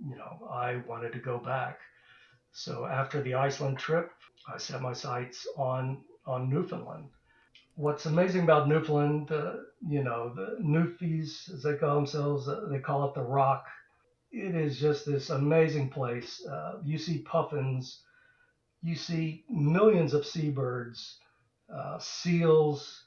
[0.05, 1.79] you know I wanted to go back.
[2.53, 4.12] So after the Iceland trip,
[4.47, 7.10] I set my sights on on Newfoundland.
[7.75, 9.55] What's amazing about Newfoundland, uh,
[9.88, 13.65] you know, the Newfies, as they call themselves, uh, they call it the Rock.
[14.31, 16.45] It is just this amazing place.
[16.45, 18.01] Uh, you see puffins,
[18.81, 21.19] you see millions of seabirds,
[21.73, 23.05] uh, seals,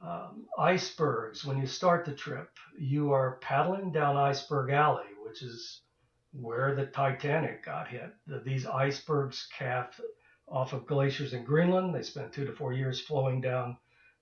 [0.00, 1.44] um, icebergs.
[1.44, 5.80] When you start the trip, you are paddling down Iceberg Alley, which is
[6.32, 8.12] where the Titanic got hit.
[8.44, 10.00] These icebergs calved
[10.46, 11.94] off of glaciers in Greenland.
[11.94, 13.76] They spent two to four years flowing down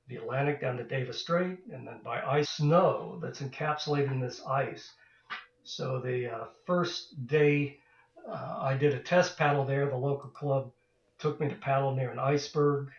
[0.08, 4.92] the Atlantic down to Davis Strait, and then by ice snow that's encapsulating this ice.
[5.64, 7.80] So the uh, first day
[8.28, 10.72] uh, I did a test paddle there, the local club
[11.18, 12.90] took me to paddle near an iceberg.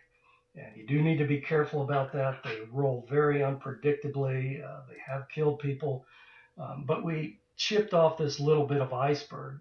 [0.58, 2.44] And you do need to be careful about that.
[2.44, 4.64] They roll very unpredictably.
[4.64, 6.06] Uh, they have killed people.
[6.58, 9.60] Um, but we chipped off this little bit of iceberg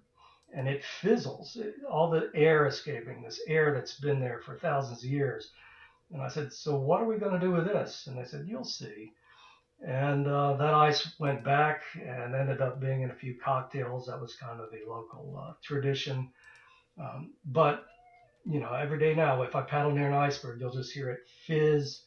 [0.54, 1.56] and it fizzles.
[1.56, 5.50] It, all the air escaping, this air that's been there for thousands of years.
[6.12, 8.06] And I said, So what are we going to do with this?
[8.06, 9.12] And they said, You'll see.
[9.87, 14.06] And uh, that ice went back and ended up being in a few cocktails.
[14.06, 16.30] That was kind of the local uh, tradition.
[16.98, 17.85] Um, but,
[18.48, 21.20] you know, every day now, if I paddle near an iceberg, you'll just hear it
[21.46, 22.02] fizz.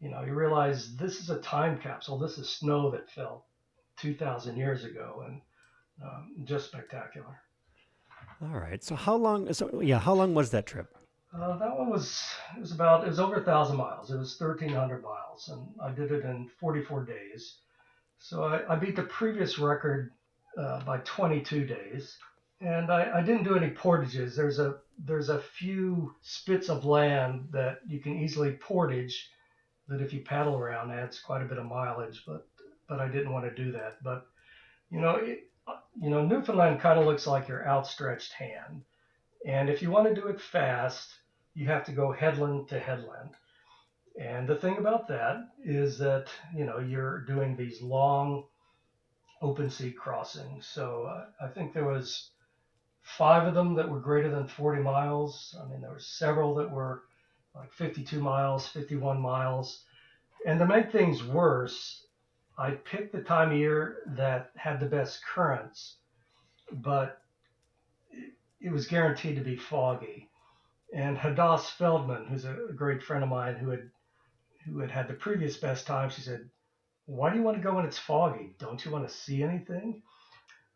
[0.00, 2.18] You know, you realize this is a time capsule.
[2.18, 3.46] This is snow that fell
[3.98, 5.40] 2,000 years ago and
[6.04, 7.40] um, just spectacular.
[8.42, 8.84] All right.
[8.84, 9.52] So how long?
[9.52, 10.94] So yeah, how long was that trip?
[11.34, 12.22] Uh, that one was
[12.56, 14.10] it was about it was over a thousand miles.
[14.10, 17.56] It was 1,300 miles, and I did it in 44 days.
[18.18, 20.12] So I, I beat the previous record
[20.56, 22.16] uh, by 22 days,
[22.60, 24.36] and I, I didn't do any portages.
[24.36, 29.30] There's a there's a few spits of land that you can easily portage.
[29.88, 32.46] That if you paddle around adds quite a bit of mileage, but
[32.88, 34.02] but I didn't want to do that.
[34.02, 34.26] But
[34.90, 35.50] you know, it,
[36.00, 38.82] you know, Newfoundland kind of looks like your outstretched hand.
[39.46, 41.14] And if you want to do it fast,
[41.54, 43.30] you have to go headland to headland.
[44.20, 48.44] And the thing about that is that, you know, you're doing these long
[49.40, 50.66] open sea crossings.
[50.66, 52.30] So uh, I think there was
[53.16, 55.56] five of them that were greater than 40 miles.
[55.60, 57.04] I mean, there were several that were
[57.54, 59.84] like 52 miles, 51 miles.
[60.46, 62.06] And to make things worse,
[62.58, 65.96] I picked the time of year that had the best currents,
[66.70, 67.22] but
[68.60, 70.28] it was guaranteed to be foggy.
[70.92, 73.90] And Hadass Feldman, who's a great friend of mine who had
[74.64, 76.48] who had had the previous best time, she said,
[77.06, 78.54] "Why do you want to go when it's foggy?
[78.58, 80.02] Don't you want to see anything?"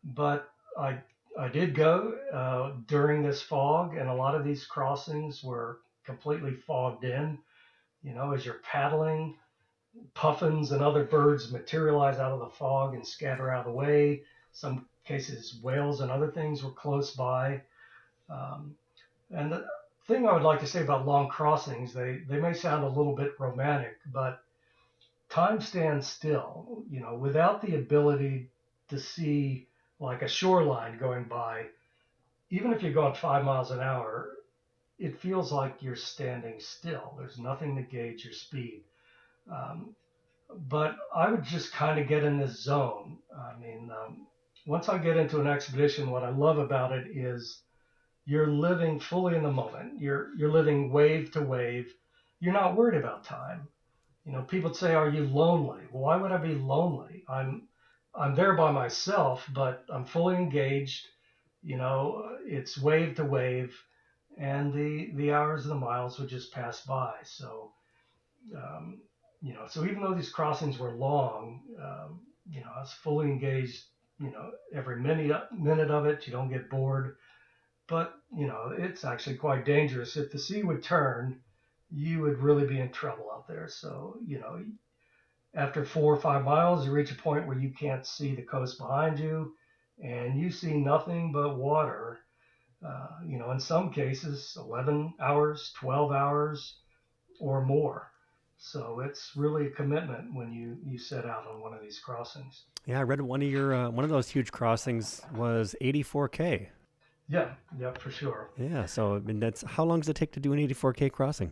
[0.03, 1.01] But I
[1.39, 6.53] I did go uh, during this fog, and a lot of these crossings were completely
[6.53, 7.39] fogged in.
[8.03, 9.37] You know, as you're paddling,
[10.13, 14.23] puffins and other birds materialize out of the fog and scatter out of the way.
[14.51, 17.61] Some cases, whales and other things were close by.
[18.29, 18.75] Um,
[19.31, 19.65] and the
[20.07, 23.15] thing I would like to say about long crossings, they, they may sound a little
[23.15, 24.43] bit romantic, but
[25.29, 26.83] time stands still.
[26.89, 28.49] You know, without the ability
[28.89, 29.67] to see
[30.03, 31.65] like a shoreline going by,
[32.49, 34.31] even if you're going five miles an hour,
[34.99, 37.15] it feels like you're standing still.
[37.17, 38.83] There's nothing to gauge your speed.
[39.49, 39.95] Um,
[40.69, 43.17] but I would just kind of get in this zone.
[43.35, 44.27] I mean, um,
[44.67, 47.61] once I get into an expedition, what I love about it is
[48.25, 49.99] you're living fully in the moment.
[50.01, 51.93] You're you're living wave to wave.
[52.41, 53.67] You're not worried about time.
[54.25, 57.23] You know, people say, "Are you lonely?" Well, why would I be lonely?
[57.27, 57.67] I'm
[58.15, 61.07] I'm there by myself, but I'm fully engaged.
[61.61, 63.75] You know, it's wave to wave,
[64.37, 67.13] and the the hours and the miles would just pass by.
[67.23, 67.71] So,
[68.55, 69.01] um,
[69.41, 73.27] you know, so even though these crossings were long, um, you know, I was fully
[73.27, 73.85] engaged,
[74.19, 76.27] you know, every minute minute of it.
[76.27, 77.15] You don't get bored,
[77.87, 80.17] but you know, it's actually quite dangerous.
[80.17, 81.41] If the sea would turn,
[81.89, 83.67] you would really be in trouble out there.
[83.69, 84.63] So, you know,
[85.55, 88.77] after four or five miles, you reach a point where you can't see the coast
[88.77, 89.53] behind you,
[90.03, 92.19] and you see nothing but water.
[92.85, 96.79] Uh, you know, in some cases, 11 hours, 12 hours,
[97.39, 98.11] or more.
[98.57, 102.63] So it's really a commitment when you you set out on one of these crossings.
[102.85, 106.67] Yeah, I read one of your uh, one of those huge crossings was 84k.
[107.27, 108.51] Yeah, yeah, for sure.
[108.57, 111.51] Yeah, so I mean that's how long does it take to do an 84k crossing?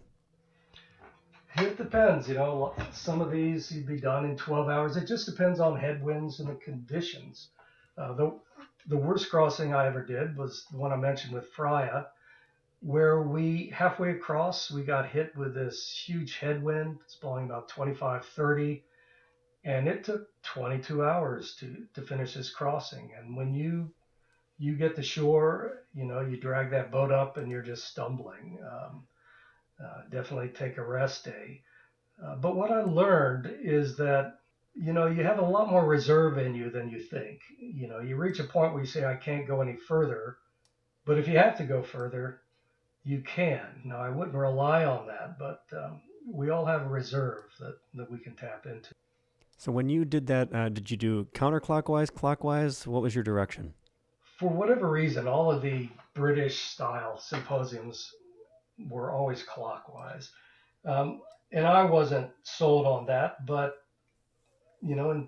[1.57, 2.75] It depends, you know.
[2.91, 4.97] Some of these you'd be done in 12 hours.
[4.97, 7.49] It just depends on headwinds and the conditions.
[7.97, 8.39] Uh, the
[8.87, 12.07] the worst crossing I ever did was the one I mentioned with Freya.
[12.81, 16.99] where we halfway across we got hit with this huge headwind.
[17.05, 18.83] It's blowing about 25, 30,
[19.63, 23.11] and it took 22 hours to to finish this crossing.
[23.17, 23.91] And when you
[24.57, 28.59] you get to shore, you know, you drag that boat up and you're just stumbling.
[28.71, 29.07] Um,
[29.83, 31.61] uh, definitely take a rest day.
[32.23, 34.39] Uh, but what I learned is that
[34.73, 37.41] you know you have a lot more reserve in you than you think.
[37.59, 40.37] You know, you reach a point where you say I can't go any further,
[41.05, 42.41] but if you have to go further,
[43.03, 43.81] you can.
[43.83, 48.11] Now I wouldn't rely on that, but um, we all have a reserve that that
[48.11, 48.93] we can tap into.
[49.57, 52.87] So when you did that, uh, did you do counterclockwise, clockwise?
[52.87, 53.73] What was your direction?
[54.37, 58.11] For whatever reason, all of the British style symposiums
[58.89, 60.31] were always clockwise.
[60.85, 63.83] Um, and I wasn't sold on that, but
[64.81, 65.27] you know, in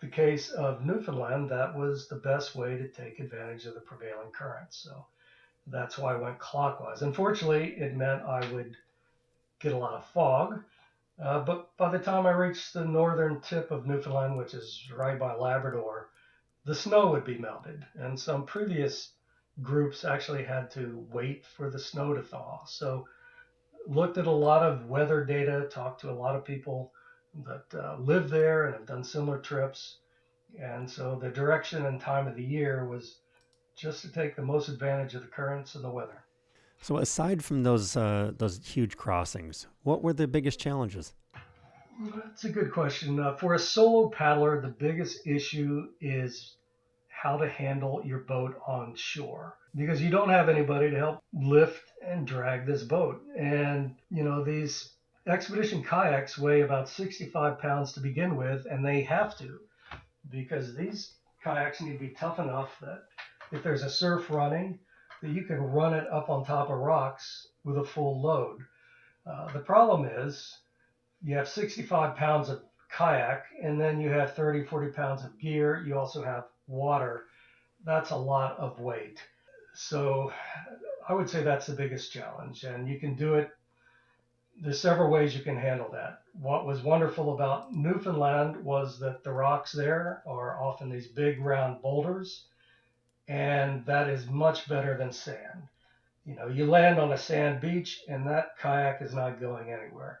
[0.00, 4.30] the case of Newfoundland, that was the best way to take advantage of the prevailing
[4.32, 4.68] current.
[4.70, 5.04] So
[5.66, 7.02] that's why I went clockwise.
[7.02, 8.76] Unfortunately, it meant I would
[9.60, 10.62] get a lot of fog.
[11.22, 15.18] Uh, but by the time I reached the northern tip of Newfoundland, which is right
[15.18, 16.08] by Labrador,
[16.64, 17.84] the snow would be melted.
[17.94, 19.10] And some previous
[19.62, 22.64] groups actually had to wait for the snow to thaw.
[22.66, 23.06] So
[23.86, 26.92] looked at a lot of weather data, talked to a lot of people
[27.44, 29.98] that uh, live there and have done similar trips.
[30.60, 33.18] And so the direction and time of the year was
[33.76, 36.24] just to take the most advantage of the currents and the weather.
[36.80, 41.14] So aside from those uh, those huge crossings, what were the biggest challenges?
[42.14, 43.18] That's a good question.
[43.20, 46.56] Uh, for a solo paddler, the biggest issue is
[47.24, 51.90] how to handle your boat on shore because you don't have anybody to help lift
[52.06, 53.22] and drag this boat.
[53.34, 54.90] And, you know, these
[55.26, 59.58] expedition kayaks weigh about 65 pounds to begin with, and they have to
[60.30, 63.04] because these kayaks need to be tough enough that
[63.52, 64.78] if there's a surf running,
[65.22, 68.58] that you can run it up on top of rocks with a full load.
[69.26, 70.58] Uh, the problem is
[71.22, 72.60] you have 65 pounds of
[72.90, 75.82] kayak, and then you have 30, 40 pounds of gear.
[75.86, 77.24] You also have water.
[77.84, 79.20] That's a lot of weight.
[79.74, 80.32] So
[81.08, 83.50] I would say that's the biggest challenge, and you can do it.
[84.60, 86.22] There's several ways you can handle that.
[86.32, 91.82] What was wonderful about Newfoundland was that the rocks there are often these big round
[91.82, 92.46] boulders,
[93.26, 95.64] and that is much better than sand.
[96.24, 100.20] You know, you land on a sand beach, and that kayak is not going anywhere.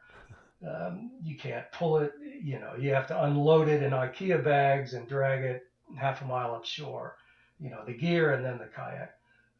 [0.66, 2.12] Um, you can't pull it.
[2.42, 5.62] You know, you have to unload it in IKEA bags and drag it
[5.96, 7.12] half a mile upshore.
[7.60, 9.14] You know, the gear and then the kayak.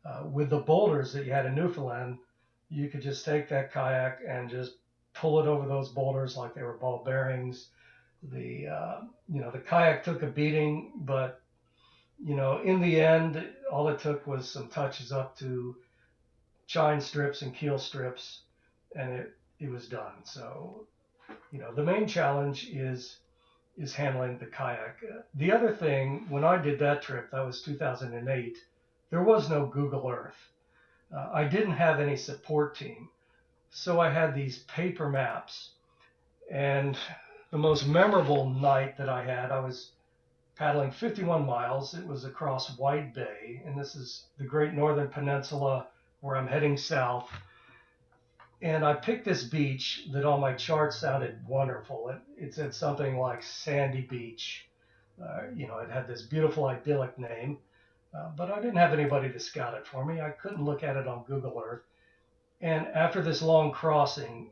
[0.05, 2.19] Uh, with the boulders that you had in Newfoundland,
[2.69, 4.73] you could just take that kayak and just
[5.15, 7.69] pull it over those boulders like they were ball bearings.
[8.23, 11.41] The uh, you know the kayak took a beating, but
[12.23, 15.77] you know in the end, all it took was some touches up to
[16.67, 18.41] chine strips and keel strips,
[18.97, 20.25] and it it was done.
[20.25, 20.87] So
[21.53, 23.19] you know the main challenge is
[23.77, 25.03] is handling the kayak.
[25.35, 28.57] The other thing, when I did that trip, that was 2008
[29.15, 30.51] there was no Google Earth.
[31.15, 33.11] Uh, I didn't have any support team.
[33.71, 35.71] So I had these paper maps.
[36.51, 36.99] And
[37.53, 39.93] the most memorable night that I had, I was
[40.57, 41.95] paddling 51 miles.
[41.95, 45.87] It was across White Bay, and this is the Great Northern Peninsula
[46.21, 47.31] where I'm heading south.
[48.63, 52.09] And I picked this beach that on my chart sounded wonderful.
[52.09, 54.67] It, it said something like Sandy Beach.
[55.23, 57.59] Uh, you know, it had this beautiful idyllic name.
[58.15, 60.21] Uh, but I didn't have anybody to scout it for me.
[60.21, 61.83] I couldn't look at it on Google Earth.
[62.61, 64.51] And after this long crossing,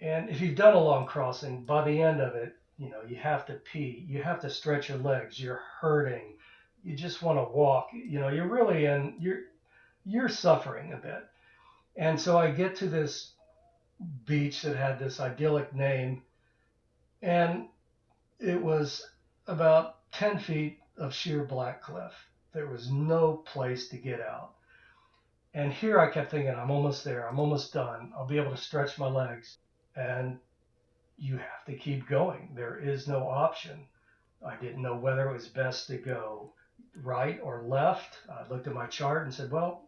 [0.00, 3.16] and if you've done a long crossing, by the end of it, you know, you
[3.16, 6.34] have to pee, you have to stretch your legs, you're hurting,
[6.84, 9.44] you just want to walk, you know, you're really in, you're,
[10.04, 11.24] you're suffering a bit.
[11.96, 13.32] And so I get to this
[14.26, 16.22] beach that had this idyllic name,
[17.22, 17.68] and
[18.38, 19.06] it was
[19.46, 22.12] about 10 feet of sheer black cliff.
[22.52, 24.52] There was no place to get out.
[25.54, 27.26] And here I kept thinking, I'm almost there.
[27.26, 28.12] I'm almost done.
[28.14, 29.56] I'll be able to stretch my legs.
[29.94, 30.38] And
[31.16, 32.50] you have to keep going.
[32.54, 33.86] There is no option.
[34.46, 36.52] I didn't know whether it was best to go
[37.02, 38.18] right or left.
[38.30, 39.85] I looked at my chart and said, well,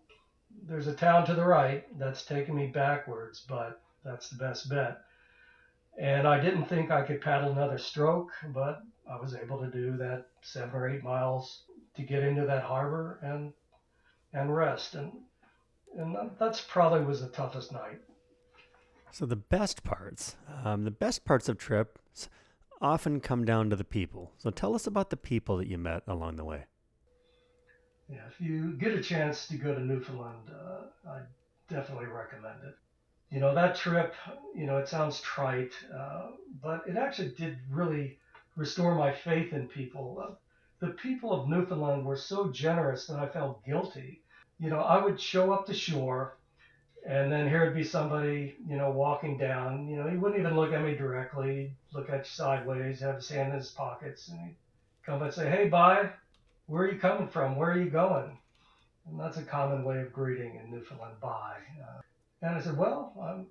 [0.67, 5.01] there's a town to the right that's taking me backwards, but that's the best bet.
[5.99, 9.97] And I didn't think I could paddle another stroke, but I was able to do
[9.97, 11.63] that seven or eight miles
[11.97, 13.53] to get into that harbor and
[14.35, 15.11] and rest and
[15.97, 18.01] and that's probably was the toughest night.
[19.11, 22.29] So the best parts, um, the best parts of trips
[22.81, 24.33] often come down to the people.
[24.37, 26.67] So tell us about the people that you met along the way.
[28.09, 31.21] Yeah, if you get a chance to go to Newfoundland, uh, I
[31.69, 32.75] definitely recommend it.
[33.31, 34.15] You know, that trip,
[34.55, 36.29] you know, it sounds trite, uh,
[36.63, 38.19] but it actually did really
[38.57, 40.25] restore my faith in people.
[40.27, 40.35] Uh,
[40.81, 44.23] the people of Newfoundland were so generous that I felt guilty.
[44.59, 46.39] You know, I would show up to shore,
[47.07, 49.87] and then here would be somebody, you know, walking down.
[49.87, 53.17] You know, he wouldn't even look at me directly, He'd look at you sideways, have
[53.17, 54.57] his hand in his pockets, and he'd
[55.05, 56.11] come and say, "Hey, bye,
[56.69, 57.57] where are you coming from?
[57.57, 58.39] Where are you going?"
[59.07, 61.63] And that's a common way of greeting in Newfoundland, bye.
[61.83, 62.01] Uh,
[62.43, 63.47] and I said, "Well, I'm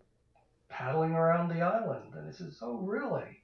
[0.69, 3.41] paddling around the island," and he says, "Oh, really?"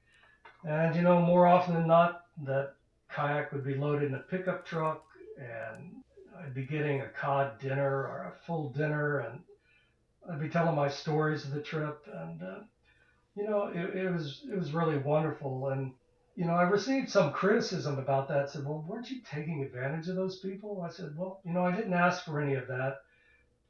[0.63, 2.75] And you know, more often than not, that
[3.09, 5.03] kayak would be loaded in a pickup truck,
[5.37, 6.03] and
[6.39, 9.43] I'd be getting a cod dinner or a full dinner, and
[10.29, 12.59] I'd be telling my stories of the trip, and uh,
[13.35, 15.69] you know, it, it was it was really wonderful.
[15.69, 15.93] And
[16.35, 18.43] you know, I received some criticism about that.
[18.43, 20.81] I said, well, weren't you taking advantage of those people?
[20.81, 23.01] I said, well, you know, I didn't ask for any of that,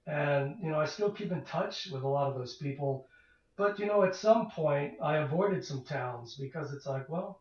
[0.07, 3.07] and you know, I still keep in touch with a lot of those people
[3.55, 7.39] but you know, at some point, I avoided some towns because it's like, well,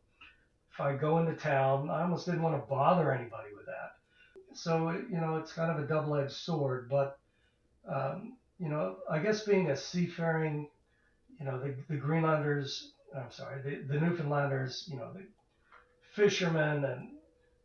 [0.72, 3.96] if I go into town, I almost didn't want to bother anybody with that.
[4.54, 6.88] So you know, it's kind of a double-edged sword.
[6.90, 7.18] But
[7.88, 10.68] um, you know, I guess being a seafaring,
[11.38, 15.24] you know, the, the Greenlanders, I'm sorry, the, the Newfoundlanders, you know, the
[16.12, 17.10] fishermen and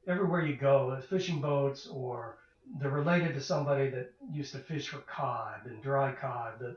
[0.08, 2.38] everywhere you go, the fishing boats or
[2.80, 6.60] they're related to somebody that used to fish for cod and dry cod.
[6.60, 6.76] The,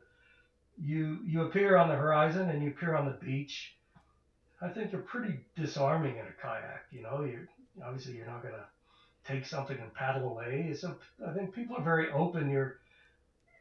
[0.80, 3.74] you you appear on the horizon and you appear on the beach.
[4.62, 6.84] I think you're pretty disarming in a kayak.
[6.90, 7.46] You know, you
[7.84, 8.66] obviously you're not gonna
[9.24, 10.74] take something and paddle away.
[10.74, 10.96] So
[11.26, 12.48] I think people are very open.
[12.48, 12.76] You're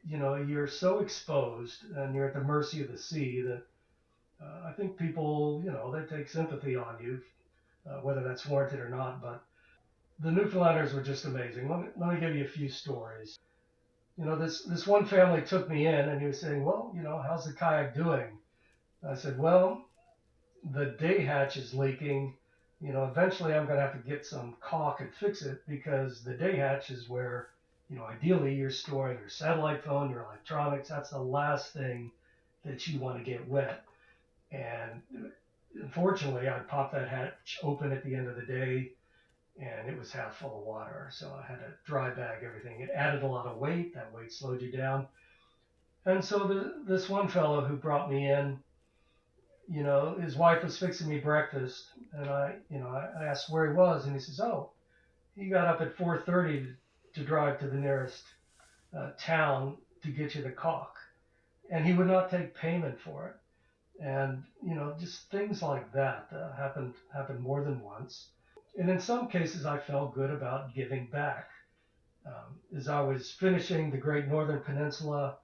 [0.06, 3.64] you know you're so exposed and you're at the mercy of the sea that
[4.42, 7.22] uh, I think people you know they take sympathy on you,
[7.90, 9.22] uh, whether that's warranted or not.
[9.22, 9.44] But
[10.20, 11.70] the Newfoundlanders were just amazing.
[11.70, 13.40] Let me, let me give you a few stories
[14.20, 17.02] you know, this this one family took me in and he was saying, well, you
[17.02, 18.38] know, how's the kayak doing?
[19.08, 19.86] I said, well,
[20.74, 22.36] the day hatch is leaking.
[22.82, 26.22] You know, eventually I'm going to have to get some caulk and fix it because
[26.22, 27.50] the day hatch is where,
[27.90, 30.90] you know, ideally you're storing your satellite phone, your electronics.
[30.90, 32.12] That's the last thing
[32.66, 33.84] that you want to get wet.
[34.52, 35.02] And
[35.76, 38.92] unfortunately, I popped that hatch open at the end of the day
[39.60, 41.10] and it was half full of water.
[41.12, 42.80] So I had to dry bag everything.
[42.80, 43.94] It added a lot of weight.
[43.94, 45.08] That weight slowed you down.
[46.06, 48.60] And so the, this one fellow who brought me in,
[49.68, 53.70] you know, his wife was fixing me breakfast, and I, you know, I asked where
[53.70, 54.72] he was, and he says, "Oh,
[55.36, 56.74] he got up at 4:30
[57.14, 58.24] to drive to the nearest
[58.98, 60.96] uh, town to get you the caulk,
[61.70, 63.39] and he would not take payment for it."
[64.02, 68.30] And you know, just things like that uh, happened happened more than once
[68.78, 71.50] and in some cases, I felt good about giving back.
[72.26, 75.38] Um, as I was finishing the Great Northern Peninsula,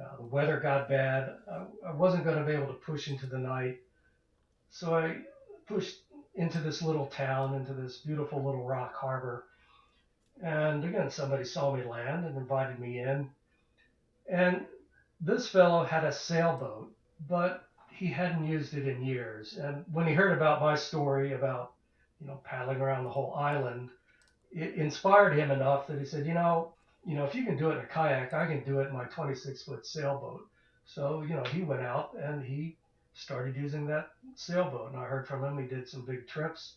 [0.00, 1.36] uh, the weather got bad.
[1.50, 3.78] I, I wasn't going to be able to push into the night.
[4.70, 5.18] So I
[5.68, 5.98] pushed
[6.34, 9.44] into this little town, into this beautiful little rock harbor.
[10.42, 13.30] And again, somebody saw me land and invited me in.
[14.28, 14.66] And
[15.20, 16.92] this fellow had a sailboat,
[17.28, 17.63] but
[17.96, 19.56] he hadn't used it in years.
[19.56, 21.74] And when he heard about my story about
[22.20, 23.90] you know, paddling around the whole island,
[24.50, 26.72] it inspired him enough that he said, you know,
[27.04, 28.94] you know, if you can do it in a kayak, I can do it in
[28.94, 30.46] my 26 foot sailboat.
[30.86, 32.76] So, you know, he went out and he
[33.12, 34.92] started using that sailboat.
[34.92, 36.76] And I heard from him, he did some big trips.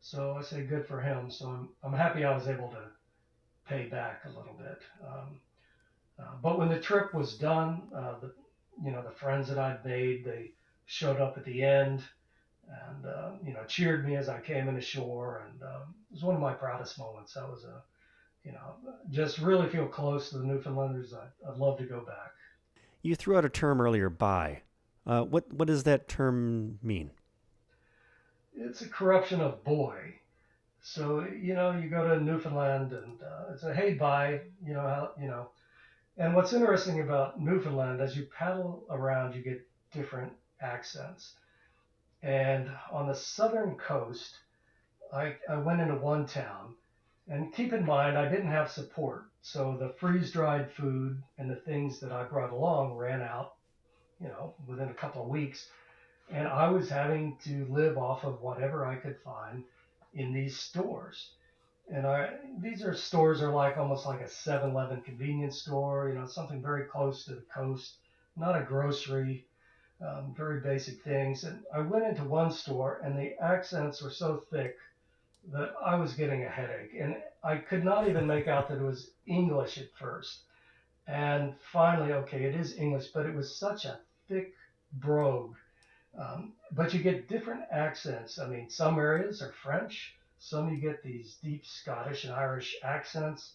[0.00, 1.30] So I say good for him.
[1.30, 2.84] So I'm, I'm happy I was able to
[3.68, 4.80] pay back a little bit.
[5.06, 5.40] Um,
[6.18, 8.32] uh, but when the trip was done, uh, the,
[8.82, 10.52] you know, the friends that I'd made, they
[10.86, 12.02] showed up at the end
[12.68, 16.22] and uh, you know cheered me as I came in ashore, and um, it was
[16.22, 17.34] one of my proudest moments.
[17.34, 17.82] That was a,
[18.44, 18.76] you know,
[19.10, 21.12] just really feel close to the Newfoundlanders.
[21.14, 22.32] I, would love to go back.
[23.02, 24.62] You threw out a term earlier, "bye."
[25.06, 27.10] Uh, what what does that term mean?
[28.56, 30.14] It's a corruption of boy.
[30.82, 34.40] So you know, you go to Newfoundland and uh, it's a hey bye.
[34.64, 35.50] You know how you know.
[36.18, 39.60] And what's interesting about Newfoundland, as you paddle around, you get
[39.92, 41.34] different accents.
[42.22, 44.36] And on the southern coast,
[45.12, 46.74] I, I went into one town.
[47.28, 49.24] And keep in mind, I didn't have support.
[49.42, 53.54] So the freeze dried food and the things that I brought along ran out,
[54.20, 55.68] you know, within a couple of weeks.
[56.30, 59.64] And I was having to live off of whatever I could find
[60.14, 61.30] in these stores.
[61.92, 66.26] And I, these are stores are like almost like a 7-Eleven convenience store, you know,
[66.26, 67.98] something very close to the coast,
[68.36, 69.44] not a grocery
[70.00, 71.44] um, very basic things.
[71.44, 74.76] And I went into one store, and the accents were so thick
[75.52, 78.84] that I was getting a headache, and I could not even make out that it
[78.84, 80.40] was English at first.
[81.06, 84.52] And finally, okay, it is English, but it was such a thick
[84.94, 85.54] brogue.
[86.18, 88.38] Um, but you get different accents.
[88.38, 93.54] I mean, some areas are French, some you get these deep Scottish and Irish accents.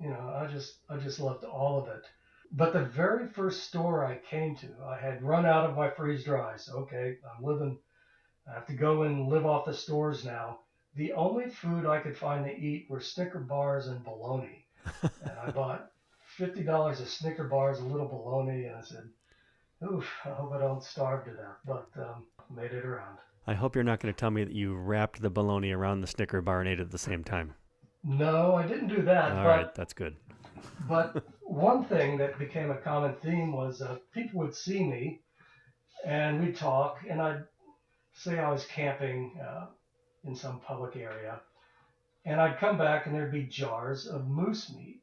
[0.00, 2.04] You know, I just I just loved all of it.
[2.54, 6.24] But the very first store I came to, I had run out of my freeze
[6.24, 6.68] dries.
[6.68, 7.78] Okay, I'm living.
[8.48, 10.60] I have to go and live off the stores now.
[10.94, 14.66] The only food I could find to eat were Snicker bars and bologna,
[15.02, 15.92] and I bought
[16.36, 19.08] fifty dollars of Snicker bars, a little bologna, and I said,
[19.90, 23.16] "Oof, I hope I don't starve to death." But um, made it around.
[23.46, 26.06] I hope you're not going to tell me that you wrapped the bologna around the
[26.06, 27.54] Snicker bar and ate it at the same time.
[28.04, 29.32] No, I didn't do that.
[29.32, 30.16] All right, that's good.
[30.88, 35.20] But one thing that became a common theme was uh, people would see me
[36.04, 37.44] and we'd talk, and I'd
[38.14, 39.66] say I was camping uh,
[40.24, 41.40] in some public area,
[42.24, 45.00] and I'd come back and there'd be jars of moose meat.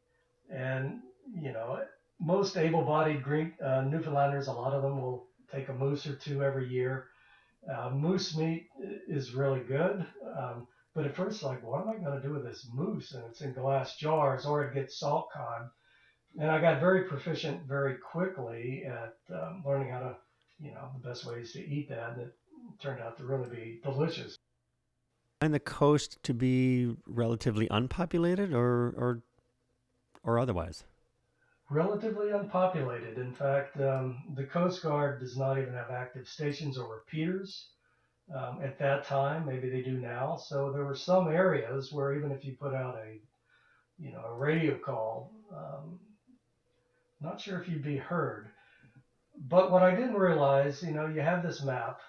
[0.52, 1.00] And,
[1.40, 1.80] you know,
[2.20, 6.44] most able bodied uh, Newfoundlanders, a lot of them will take a moose or two
[6.44, 7.10] every year
[7.68, 8.68] uh, moose meat
[9.08, 10.06] is really good.
[10.38, 13.14] Um, but at first, like, what am I going to do with this moose?
[13.14, 15.70] And it's in glass jars, or it gets salt cod.
[16.40, 20.16] And I got very proficient very quickly at um, learning how to,
[20.60, 22.14] you know, the best ways to eat that.
[22.14, 22.36] And it
[22.82, 24.36] turned out to really be delicious.
[25.42, 29.22] And the coast to be relatively unpopulated, or or
[30.24, 30.84] or otherwise
[31.70, 33.18] relatively unpopulated.
[33.18, 37.70] In fact, um, the Coast Guard does not even have active stations or repeaters
[38.36, 39.46] um, at that time.
[39.46, 40.38] Maybe they do now.
[40.38, 43.20] So there were some areas where even if you put out a,
[43.98, 46.00] you know, a radio call, um,
[47.22, 48.50] not sure if you'd be heard.
[49.48, 52.00] But what I didn't realize, you know, you have this map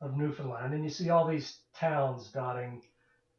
[0.00, 2.82] of Newfoundland and you see all these towns dotting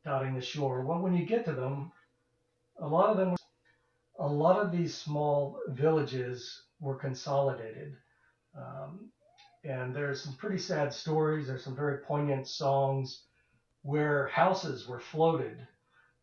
[0.04, 0.86] dotting the shore.
[0.86, 1.92] Well, when you get to them,
[2.80, 3.36] a lot of them
[4.20, 7.96] a lot of these small villages were consolidated.
[8.58, 9.12] Um,
[9.68, 11.48] and there's some pretty sad stories.
[11.48, 13.24] There's some very poignant songs
[13.84, 15.58] where houses were floated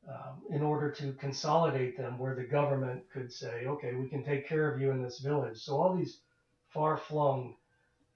[0.09, 4.49] um, in order to consolidate them, where the government could say, okay, we can take
[4.49, 5.59] care of you in this village.
[5.59, 6.21] So all these
[6.69, 7.57] far flung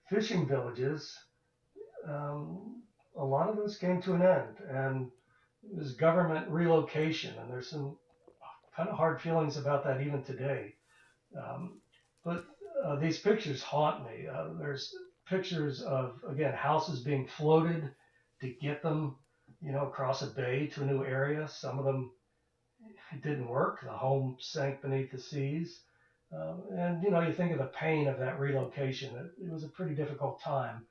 [0.09, 1.17] fishing villages,
[2.07, 2.83] um,
[3.17, 4.57] a lot of those came to an end.
[4.71, 5.11] And
[5.75, 7.35] was government relocation.
[7.39, 7.97] And there's some
[8.77, 10.75] kind of hard feelings about that even today.
[11.37, 11.81] Um,
[12.25, 12.45] but
[12.85, 14.27] uh, these pictures haunt me.
[14.27, 14.95] Uh, there's
[15.29, 17.91] pictures of again houses being floated
[18.41, 19.17] to get them,
[19.61, 21.49] you know, across a bay to a new area.
[21.49, 22.13] Some of them
[23.23, 23.81] didn't work.
[23.83, 25.81] The home sank beneath the seas.
[26.33, 29.17] Um, and you know, you think of the pain of that relocation.
[29.17, 30.87] It, it was a pretty difficult time.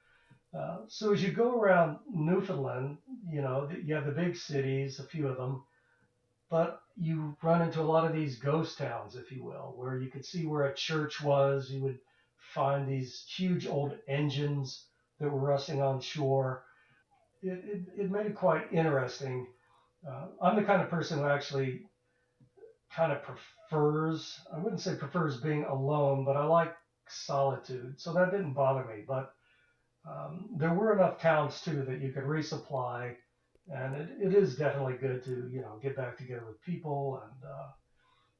[0.58, 2.98] Uh, so as you go around Newfoundland,
[3.30, 5.64] you know, you have the big cities, a few of them,
[6.50, 10.10] but you run into a lot of these ghost towns, if you will, where you
[10.10, 11.70] could see where a church was.
[11.70, 12.00] You would
[12.40, 14.86] find these huge old engines
[15.20, 16.64] that were rusting on shore.
[17.42, 19.48] It, it, it made it quite interesting.
[20.08, 21.84] Uh, I'm the kind of person who actually
[22.92, 26.74] kind of prefers, I wouldn't say prefers being alone, but I like
[27.08, 28.00] solitude.
[28.00, 29.04] So that didn't bother me.
[29.08, 29.34] But
[30.08, 33.16] um, there were enough towns too that you could resupply
[33.70, 37.50] and it, it is definitely good to you know get back together with people and
[37.50, 37.68] uh,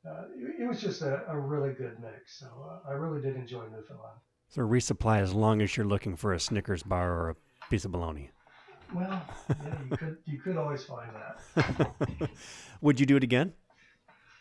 [0.08, 3.36] uh, it, it, was just a, a, really good mix so uh, i really did
[3.36, 4.18] enjoy newfoundland.
[4.50, 7.36] So resupply as long as you're looking for a snickers bar or a
[7.70, 8.32] piece of bologna.
[8.94, 11.12] Well yeah you could you could always find
[11.56, 11.92] that.
[12.82, 13.54] Would you do it again?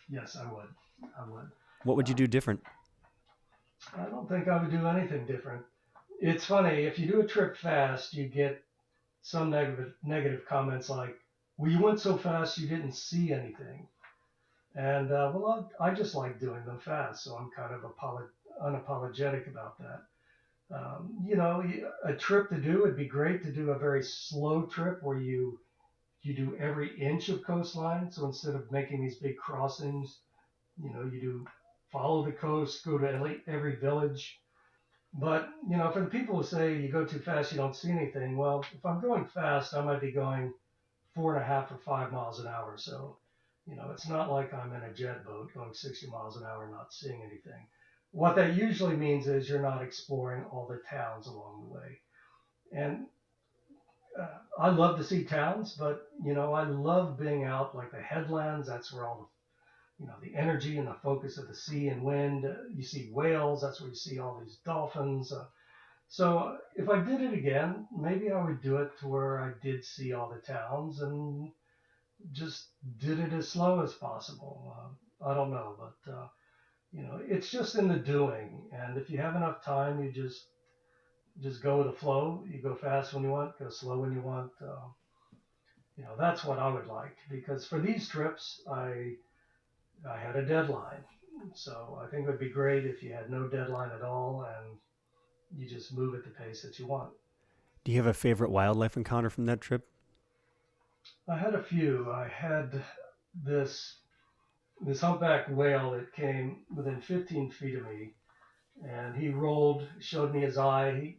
[0.08, 0.68] Yes i would.
[1.18, 1.50] I would.
[1.84, 2.60] What would you do different?
[3.96, 5.62] I don't think i would do anything different.
[6.20, 8.62] It's funny if you do a trip fast you get
[9.22, 11.16] some negative negative comments like,
[11.56, 13.88] "Well, you went so fast you didn't see anything,"
[14.76, 18.28] and uh, well, I, I, just like doing them fast, so I'm kind of apolo-
[18.62, 20.02] unapologetic about that.
[20.74, 21.64] Um, you know,
[22.04, 25.60] a trip to do would be great to do a very slow trip where you
[26.22, 28.10] you do every inch of coastline.
[28.10, 30.18] So instead of making these big crossings,
[30.82, 31.46] you know, you do
[31.92, 34.40] follow the coast, go to every village,
[35.18, 37.90] but, you know, for the people who say you go too fast, you don't see
[37.90, 40.52] anything, well, if I'm going fast, I might be going
[41.14, 42.76] four and a half or five miles an hour.
[42.76, 43.16] So,
[43.68, 46.68] you know, it's not like I'm in a jet boat going 60 miles an hour
[46.70, 47.66] not seeing anything.
[48.12, 51.98] What that usually means is you're not exploring all the towns along the way.
[52.72, 53.06] And
[54.18, 58.00] uh, I love to see towns, but, you know, I love being out like the
[58.00, 58.68] headlands.
[58.68, 59.26] That's where all the
[59.98, 62.44] you know the energy and the focus of the sea and wind.
[62.44, 63.62] Uh, you see whales.
[63.62, 65.32] That's where you see all these dolphins.
[65.32, 65.46] Uh,
[66.08, 69.84] so if I did it again, maybe I would do it to where I did
[69.84, 71.50] see all the towns and
[72.32, 74.74] just did it as slow as possible.
[74.76, 76.26] Uh, I don't know, but uh,
[76.92, 78.68] you know, it's just in the doing.
[78.72, 80.46] And if you have enough time, you just
[81.42, 82.44] just go with the flow.
[82.50, 84.52] You go fast when you want, go slow when you want.
[84.62, 84.88] Uh,
[85.96, 89.14] you know, that's what I would like because for these trips, I
[90.08, 91.04] I had a deadline.
[91.54, 94.78] So I think it would be great if you had no deadline at all and
[95.58, 97.12] you just move at the pace that you want.
[97.84, 99.86] Do you have a favorite wildlife encounter from that trip?
[101.28, 102.12] I had a few.
[102.12, 102.84] I had
[103.34, 103.96] this
[104.80, 108.12] this humpback whale that came within 15 feet of me,
[108.86, 111.16] and he rolled, showed me his eye,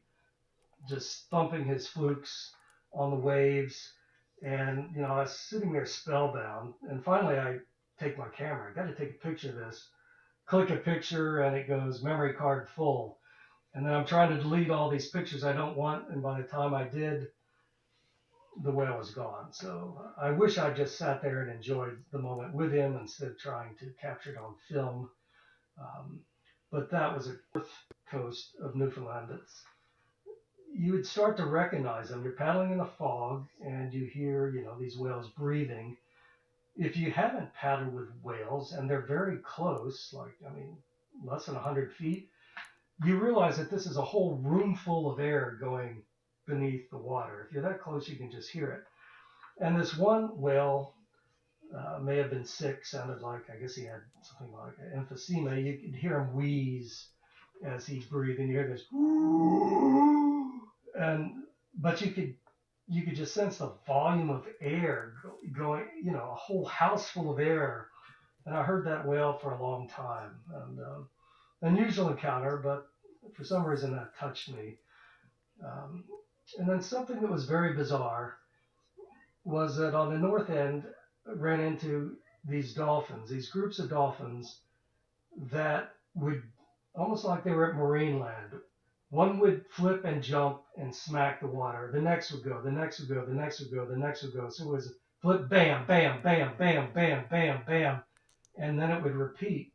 [0.87, 2.55] just thumping his flukes
[2.93, 3.93] on the waves,
[4.43, 6.75] and you know I was sitting there spellbound.
[6.89, 7.59] And finally, I
[7.99, 8.71] take my camera.
[8.71, 9.89] I got to take a picture of this.
[10.45, 13.19] Click a picture, and it goes memory card full.
[13.73, 16.47] And then I'm trying to delete all these pictures I don't want, and by the
[16.47, 17.27] time I did,
[18.63, 19.51] the whale was gone.
[19.51, 23.39] So I wish I just sat there and enjoyed the moment with him instead of
[23.39, 25.09] trying to capture it on film.
[25.79, 26.19] Um,
[26.71, 27.69] but that was a north
[28.09, 29.27] coast of Newfoundland.
[29.29, 29.63] That's,
[30.73, 32.23] you would start to recognize them.
[32.23, 35.95] You're paddling in the fog and you hear, you know, these whales breathing.
[36.75, 40.77] If you haven't paddled with whales and they're very close, like, I mean,
[41.23, 42.29] less than 100 feet,
[43.05, 46.03] you realize that this is a whole room full of air going
[46.47, 47.45] beneath the water.
[47.45, 48.83] If you're that close, you can just hear it.
[49.63, 50.93] And this one whale
[51.75, 55.63] uh, may have been sick, sounded like, I guess he had something like emphysema.
[55.63, 57.09] You could hear him wheeze
[57.65, 58.85] as he breathed, and you hear this,
[60.99, 61.33] and
[61.79, 62.35] but you could
[62.87, 65.13] you could just sense the volume of air
[65.57, 67.89] going, you know, a whole house full of air.
[68.45, 71.09] And I heard that whale for a long time, and um,
[71.61, 72.87] unusual encounter, but
[73.35, 74.77] for some reason that touched me.
[75.65, 76.05] Um,
[76.57, 78.37] and then something that was very bizarre
[79.43, 80.85] was that on the north end,
[81.25, 84.59] ran into these dolphins, these groups of dolphins
[85.51, 86.41] that would
[86.95, 88.53] almost like they were at marine land.
[89.09, 91.89] One would flip and jump and smack the water.
[91.93, 94.33] The next would go, the next would go, the next would go, the next would
[94.33, 94.49] go.
[94.49, 98.01] So it was flip, bam, bam, bam, bam, bam, bam, bam.
[98.57, 99.71] And then it would repeat.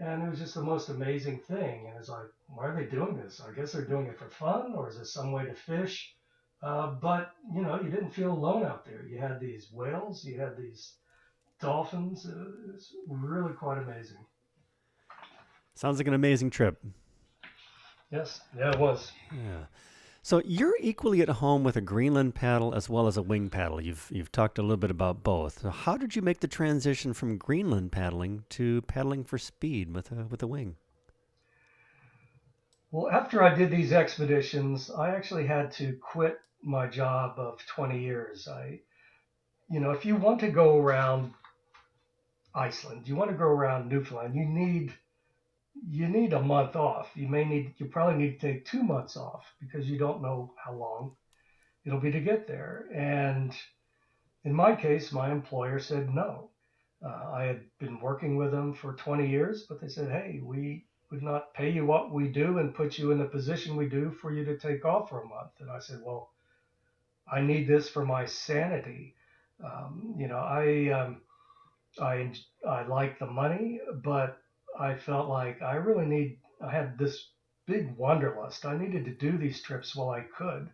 [0.00, 1.86] And it was just the most amazing thing.
[1.88, 3.40] And it's like, why are they doing this?
[3.40, 6.14] I guess they're doing it for fun, or is it some way to fish?
[6.62, 9.06] Uh, but you know, you didn't feel alone out there.
[9.06, 10.94] You had these whales, you had these
[11.60, 12.26] dolphins.
[12.26, 14.24] Uh, it's really quite amazing.
[15.74, 16.82] Sounds like an amazing trip.
[18.10, 19.12] Yes, yeah, it was.
[19.32, 19.64] Yeah.
[20.28, 23.80] So you're equally at home with a Greenland paddle as well as a wing paddle.
[23.80, 25.60] You've you've talked a little bit about both.
[25.60, 30.12] So how did you make the transition from Greenland paddling to paddling for speed with
[30.12, 30.76] a with a wing?
[32.90, 37.98] Well, after I did these expeditions, I actually had to quit my job of 20
[37.98, 38.46] years.
[38.48, 38.80] I,
[39.70, 41.32] you know, if you want to go around
[42.54, 44.92] Iceland, you want to go around Newfoundland, you need
[45.86, 47.10] you need a month off.
[47.14, 50.52] You may need you probably need to take two months off because you don't know
[50.62, 51.16] how long
[51.84, 52.86] it'll be to get there.
[52.94, 53.54] And
[54.44, 56.50] in my case, my employer said no.
[57.04, 60.86] Uh, I had been working with them for 20 years, but they said, "Hey, we
[61.10, 64.10] would not pay you what we do and put you in the position we do
[64.10, 66.30] for you to take off for a month." And I said, "Well,
[67.30, 69.14] I need this for my sanity.
[69.64, 71.22] Um, you know, I um,
[72.00, 72.32] I
[72.66, 74.38] I like the money, but
[74.78, 76.38] I felt like I really need.
[76.60, 77.30] I had this
[77.66, 78.64] big wanderlust.
[78.64, 80.70] I needed to do these trips while I could,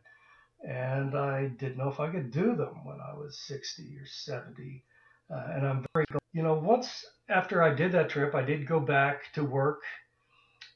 [0.67, 4.85] and I didn't know if I could do them when I was 60 or 70.
[5.31, 8.79] Uh, and I'm very, you know, once after I did that trip, I did go
[8.79, 9.83] back to work,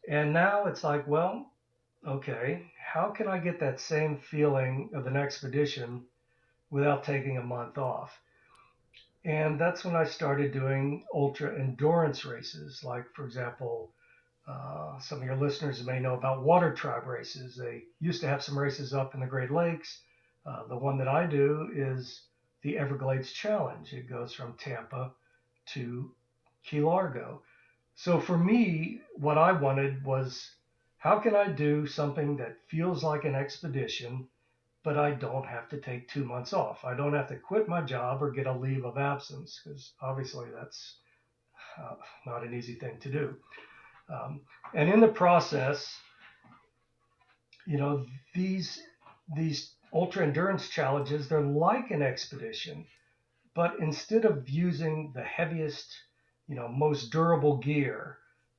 [0.09, 1.53] and now it's like, well,
[2.07, 6.05] okay, how can I get that same feeling of an expedition
[6.71, 8.19] without taking a month off?
[9.25, 13.93] And that's when I started doing ultra endurance races, like, for example,
[14.49, 17.57] uh, some of your listeners may know about water tribe races.
[17.57, 20.03] They used to have some races up in the Great Lakes.
[20.47, 22.23] Uh, the one that I do is
[22.63, 23.93] the Everglades Challenge.
[23.93, 25.13] It goes from Tampa
[25.75, 26.15] to
[26.65, 27.43] Key Largo.
[27.95, 30.51] So for me, what I wanted was
[30.99, 34.29] how can I do something that feels like an expedition,
[34.89, 36.83] but I don't have to take two months off?
[36.83, 40.47] I don't have to quit my job or get a leave of absence because obviously
[40.51, 40.97] that's
[41.79, 43.37] uh, not an easy thing to do.
[44.09, 44.41] Um,
[44.73, 45.95] and in the process,
[47.67, 48.81] you know, these
[49.37, 52.87] these ultra endurance challenges, they're like an expedition,
[53.55, 55.95] but instead of using the heaviest,
[56.47, 58.17] you know, most durable gear,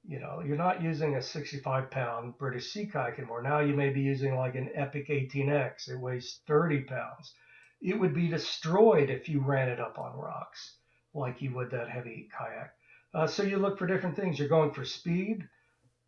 [0.07, 3.41] you know, you're not using a 65 pound British sea kayak anymore.
[3.41, 5.89] Now you may be using like an Epic 18X.
[5.89, 7.33] It weighs 30 pounds.
[7.81, 10.75] It would be destroyed if you ran it up on rocks
[11.13, 12.73] like you would that heavy kayak.
[13.13, 14.37] Uh, so you look for different things.
[14.37, 15.47] You're going for speed.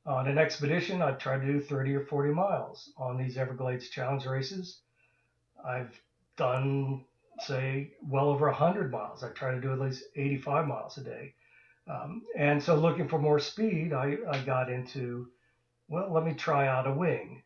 [0.06, 2.92] On an expedition, I'd try to do 30 or 40 miles.
[2.98, 4.82] On these Everglades Challenge races,
[5.64, 6.00] I've
[6.38, 7.06] done,
[7.40, 9.24] say, well over 100 miles.
[9.24, 11.36] I try to do at least 85 miles a day.
[11.88, 15.28] Um, and so looking for more speed, I, I got into,
[15.88, 17.42] well, let me try out a wing.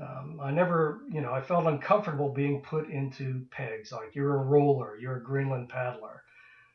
[0.00, 4.44] Um, I never, you know, I felt uncomfortable being put into pegs like you're a
[4.44, 6.22] roller, you're a Greenland paddler.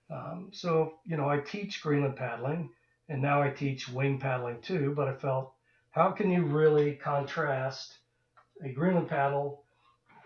[0.09, 2.69] Um, so, you know, I teach Greenland paddling
[3.09, 5.53] and now I teach wing paddling too, but I felt
[5.91, 7.97] how can you really contrast
[8.63, 9.63] a Greenland paddle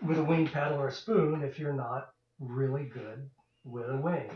[0.02, 3.28] with a wing paddle or a spoon if you're not really good
[3.64, 4.30] with a wing?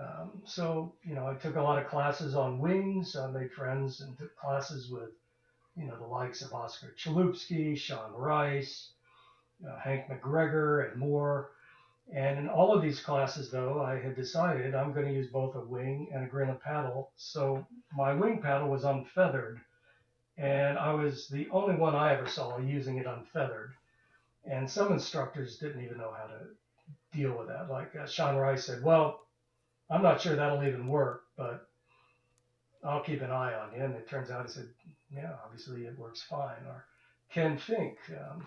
[0.00, 3.16] Um, so, you know, I took a lot of classes on wings.
[3.16, 5.10] I made friends and took classes with,
[5.76, 8.92] you know, the likes of Oscar Chalupsky, Sean Rice,
[9.68, 11.50] uh, Hank McGregor, and more.
[12.12, 15.54] And in all of these classes, though, I had decided I'm going to use both
[15.54, 17.12] a wing and a Greenland paddle.
[17.16, 19.60] So my wing paddle was unfeathered,
[20.38, 23.72] and I was the only one I ever saw using it unfeathered.
[24.44, 26.38] And some instructors didn't even know how to
[27.12, 27.68] deal with that.
[27.68, 29.20] Like uh, Sean Rice said, Well,
[29.90, 31.66] I'm not sure that'll even work, but
[32.84, 33.78] I'll keep an eye on.
[33.78, 34.68] And it turns out he said,
[35.10, 36.64] Yeah, obviously it works fine.
[36.66, 36.84] Or
[37.32, 38.46] Ken Fink, um,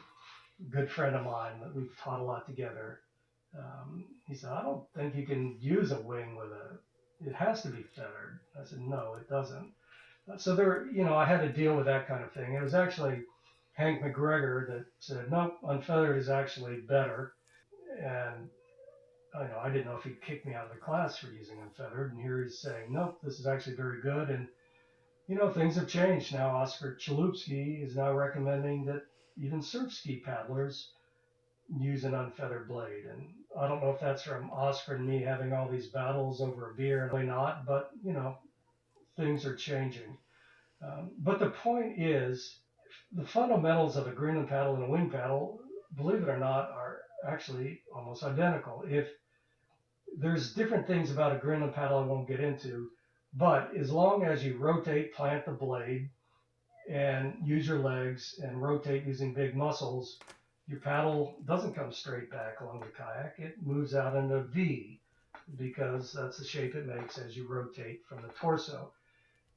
[0.69, 2.99] good friend of mine that we've taught a lot together
[3.57, 7.61] um, he said, I don't think you can use a wing with a, it has
[7.63, 8.39] to be feathered.
[8.59, 9.71] I said, no, it doesn't.
[10.37, 12.53] So there, you know, I had to deal with that kind of thing.
[12.53, 13.21] It was actually
[13.73, 17.33] Hank McGregor that said, no, unfeathered is actually better.
[18.01, 18.49] And
[19.35, 21.57] I know I didn't know if he'd kick me out of the class for using
[21.59, 22.13] unfeathered.
[22.13, 24.29] And here he's saying, nope, this is actually very good.
[24.29, 24.47] And,
[25.27, 26.49] you know, things have changed now.
[26.49, 29.03] Oscar Chalupsky is now recommending that
[29.37, 30.91] even surf ski paddlers
[31.69, 33.05] use an unfeathered blade.
[33.11, 33.29] And
[33.59, 36.75] I don't know if that's from Oscar and me having all these battles over a
[36.75, 38.37] beer, and really not, but you know,
[39.17, 40.17] things are changing.
[40.83, 42.59] Um, but the point is,
[43.13, 45.59] the fundamentals of a Greenland paddle and a wing paddle,
[45.95, 48.83] believe it or not, are actually almost identical.
[48.87, 49.07] If
[50.17, 52.89] there's different things about a Greenland paddle I won't get into,
[53.33, 56.09] but as long as you rotate, plant the blade,
[56.89, 60.19] and use your legs and rotate using big muscles,
[60.67, 63.35] your paddle doesn't come straight back along the kayak.
[63.37, 64.99] It moves out in a V
[65.57, 68.91] because that's the shape it makes as you rotate from the torso.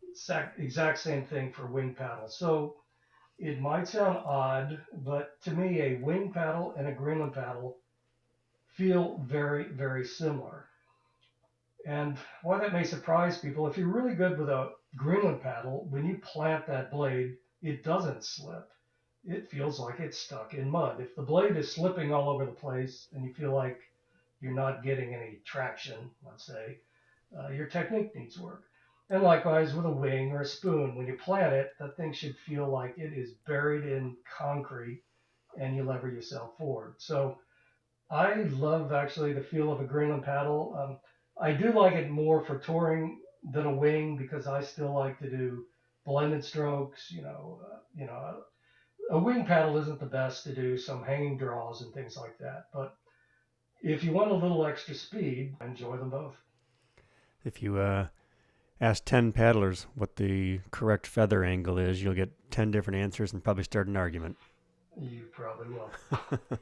[0.08, 2.28] Exact, exact same thing for wing paddle.
[2.28, 2.76] So
[3.38, 7.78] it might sound odd, but to me, a wing paddle and a Greenland paddle
[8.76, 10.66] feel very, very similar.
[11.86, 16.04] And why that may surprise people, if you're really good with a Greenland paddle, when
[16.04, 18.68] you plant that blade, it doesn't slip
[19.26, 21.00] it feels like it's stuck in mud.
[21.00, 23.78] If the blade is slipping all over the place and you feel like
[24.40, 26.78] you're not getting any traction, let's say,
[27.36, 28.62] uh, your technique needs work.
[29.10, 32.36] And likewise with a wing or a spoon, when you plant it, that thing should
[32.38, 35.02] feel like it is buried in concrete
[35.58, 36.94] and you lever yourself forward.
[36.98, 37.38] So
[38.10, 40.76] I love actually the feel of a Greenland paddle.
[40.78, 40.98] Um,
[41.40, 43.20] I do like it more for touring
[43.52, 45.64] than a wing because I still like to do
[46.04, 48.42] blended strokes, you know, uh, you know,
[49.10, 52.66] a wing paddle isn't the best to do some hanging draws and things like that.
[52.72, 52.96] But
[53.82, 56.34] if you want a little extra speed, enjoy them both.
[57.44, 58.08] If you uh,
[58.80, 63.44] ask 10 paddlers what the correct feather angle is, you'll get 10 different answers and
[63.44, 64.36] probably start an argument.
[64.98, 65.90] You probably will.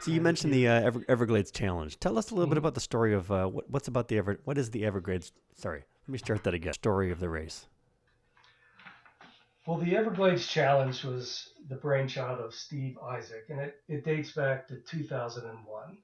[0.00, 1.98] so you mentioned the uh, Ever- Everglades Challenge.
[1.98, 2.50] Tell us a little mm-hmm.
[2.50, 4.38] bit about the story of uh, what, what's about the Ever.
[4.44, 5.32] What is the Everglades?
[5.56, 6.74] Sorry, let me start that again.
[6.74, 7.66] Story of the race.
[9.66, 14.66] Well, the Everglades Challenge was the brainchild of Steve Isaac, and it, it dates back
[14.68, 15.98] to 2001.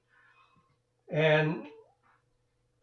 [1.11, 1.63] And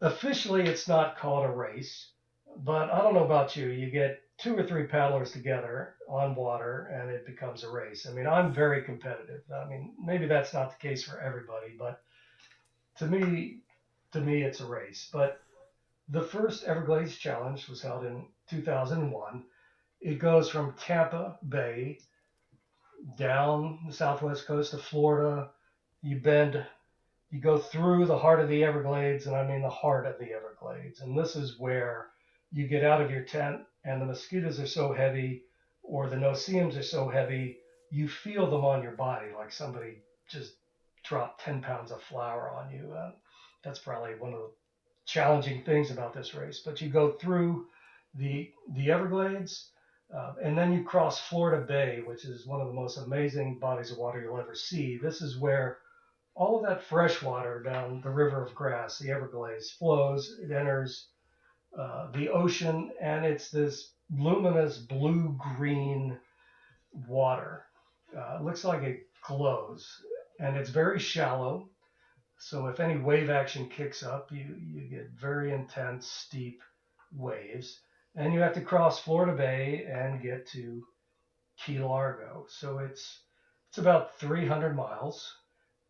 [0.01, 2.11] officially, it's not called a race,
[2.57, 3.67] but I don't know about you.
[3.67, 8.07] You get two or three paddlers together on water, and it becomes a race.
[8.09, 9.41] I mean, I'm very competitive.
[9.53, 12.01] I mean, maybe that's not the case for everybody, but
[12.97, 13.59] to me,
[14.11, 15.09] to me, it's a race.
[15.11, 15.41] But
[16.09, 19.43] the first Everglades Challenge was held in 2001
[20.03, 21.97] it goes from Tampa Bay
[23.17, 25.51] down the southwest coast of Florida.
[26.01, 26.63] You bend,
[27.31, 30.33] you go through the heart of the Everglades, and I mean the heart of the
[30.33, 30.99] Everglades.
[30.99, 32.09] And this is where
[32.51, 35.43] you get out of your tent, and the mosquitoes are so heavy,
[35.81, 37.57] or the no-see-ums are so heavy,
[37.89, 40.53] you feel them on your body like somebody just
[41.03, 42.93] dropped 10 pounds of flour on you.
[42.93, 43.11] Uh,
[43.63, 44.51] that's probably one of the
[45.05, 46.61] challenging things about this race.
[46.65, 47.67] But you go through
[48.15, 49.71] the the Everglades
[50.15, 53.91] uh, and then you cross Florida Bay, which is one of the most amazing bodies
[53.91, 54.97] of water you'll ever see.
[54.97, 55.79] This is where
[56.35, 60.37] all of that fresh water down the River of Grass, the Everglades, flows.
[60.41, 61.07] It enters
[61.77, 66.17] uh, the ocean, and it's this luminous blue green
[67.07, 67.65] water.
[68.15, 69.87] Uh, looks like it glows,
[70.39, 71.69] and it's very shallow.
[72.37, 76.61] So if any wave action kicks up, you, you get very intense, steep
[77.15, 77.79] waves.
[78.15, 80.83] And you have to cross Florida Bay and get to
[81.57, 82.45] Key Largo.
[82.49, 83.21] So it's
[83.69, 85.35] it's about 300 miles.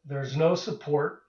[0.06, 1.23] There's no support.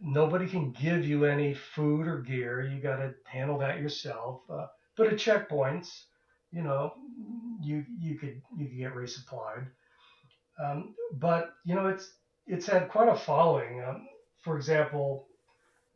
[0.00, 2.60] Nobody can give you any food or gear.
[2.60, 4.40] You got to handle that yourself.
[4.48, 6.04] Uh, but at checkpoints,
[6.50, 6.92] you know,
[7.60, 9.66] you you could you could get resupplied.
[10.58, 12.14] Um, but you know, it's
[12.46, 13.82] it's had quite a following.
[13.82, 14.06] Um,
[14.38, 15.26] for example,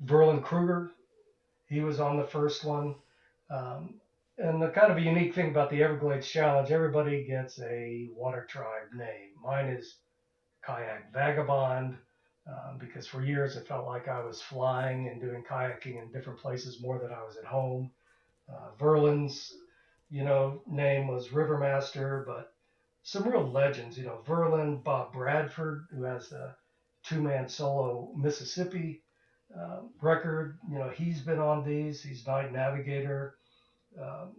[0.04, 0.90] Verlen Kruger,
[1.66, 2.96] he was on the first one.
[3.50, 4.00] Um,
[4.38, 8.44] and the kind of a unique thing about the Everglades Challenge, everybody gets a water
[8.48, 9.30] tribe name.
[9.40, 9.98] Mine is
[10.64, 11.96] Kayak Vagabond
[12.46, 16.40] um, because for years it felt like I was flying and doing kayaking in different
[16.40, 17.90] places more than I was at home.
[18.48, 19.54] Uh, Verlen's,
[20.10, 22.54] you know, name was Rivermaster, but
[23.02, 26.54] some real legends, you know, Verlen, Bob Bradford, who has the
[27.04, 29.02] two-man solo Mississippi
[29.58, 32.02] uh, record, you know, he's been on these.
[32.02, 33.36] He's Night Navigator
[34.00, 34.34] um,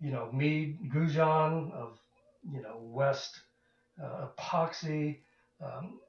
[0.00, 1.98] you know, Meade Gougeon of,
[2.50, 3.40] you know, West
[4.02, 5.18] uh, Epoxy.
[5.62, 6.00] Um,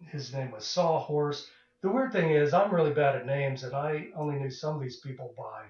[0.00, 1.50] his name was Sawhorse.
[1.80, 4.82] The weird thing is, I'm really bad at names, and I only knew some of
[4.82, 5.64] these people by,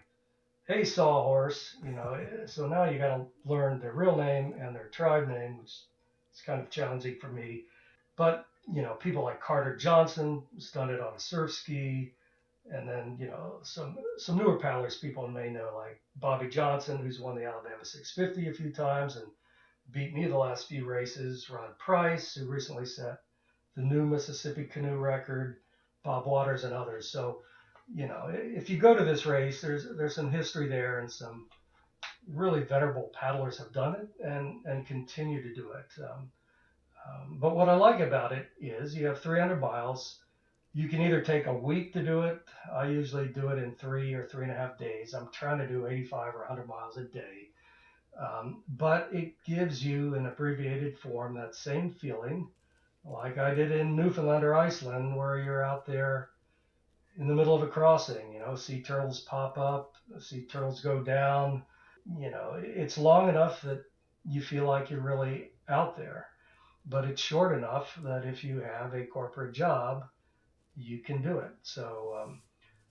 [0.67, 2.15] hey, Sawhorse, you know.
[2.15, 5.73] Eh, so now you got to learn their real name and their tribe name, which
[6.33, 7.65] is kind of challenging for me.
[8.17, 12.13] But you know, people like Carter Johnson it on a surf ski
[12.71, 17.21] and then you know some some newer paddlers people may know like Bobby Johnson, who's
[17.21, 19.27] won the Alabama 650 a few times and
[19.91, 21.51] beat me the last few races.
[21.51, 23.21] Rod Price, who recently set
[23.77, 25.59] the new Mississippi canoe record.
[26.03, 27.09] Bob Waters and others.
[27.09, 27.41] So
[27.95, 31.49] you know if you go to this race, there's there's some history there and some
[32.29, 36.03] really venerable paddlers have done it and and continue to do it.
[36.03, 36.31] Um,
[37.07, 40.21] um, but what I like about it is you have 300 miles
[40.75, 42.41] you can either take a week to do it.
[42.73, 45.15] I usually do it in three or three and a half days.
[45.15, 47.51] I'm trying to do 85 or 100 miles a day.
[48.21, 52.49] Um, but it gives you an abbreviated form that same feeling,
[53.05, 56.31] like I did in Newfoundland or Iceland, where you're out there
[57.19, 58.33] in the middle of a crossing.
[58.33, 61.63] You know, sea turtles pop up, sea turtles go down.
[62.19, 63.85] You know, it's long enough that
[64.25, 66.27] you feel like you're really out there,
[66.87, 70.05] but it's short enough that if you have a corporate job,
[70.77, 71.53] you can do it.
[71.63, 72.43] So, um,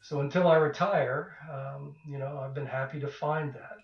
[0.02, 3.78] so until I retire, um, you know, I've been happy to find that.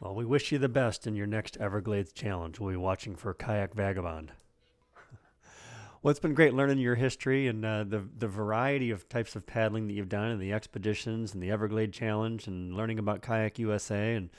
[0.00, 2.58] Well, we wish you the best in your next Everglades challenge.
[2.58, 4.32] We'll be watching for Kayak Vagabond.
[6.02, 9.46] Well, it's been great learning your history and uh, the the variety of types of
[9.46, 13.58] paddling that you've done, and the expeditions, and the Everglade Challenge, and learning about Qajaq
[13.60, 14.30] USA and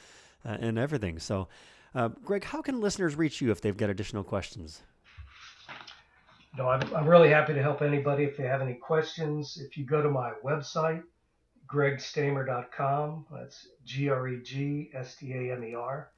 [0.46, 1.20] uh, and everything.
[1.20, 1.48] So,
[1.96, 4.82] uh, Greg, how can listeners reach you if they've got additional questions?
[6.58, 9.58] No, I'm, I'm really happy to help anybody if they have any questions.
[9.58, 11.02] If you go to my website,
[11.74, 16.12] gregstamer.com, that's G R E G S T A M E R.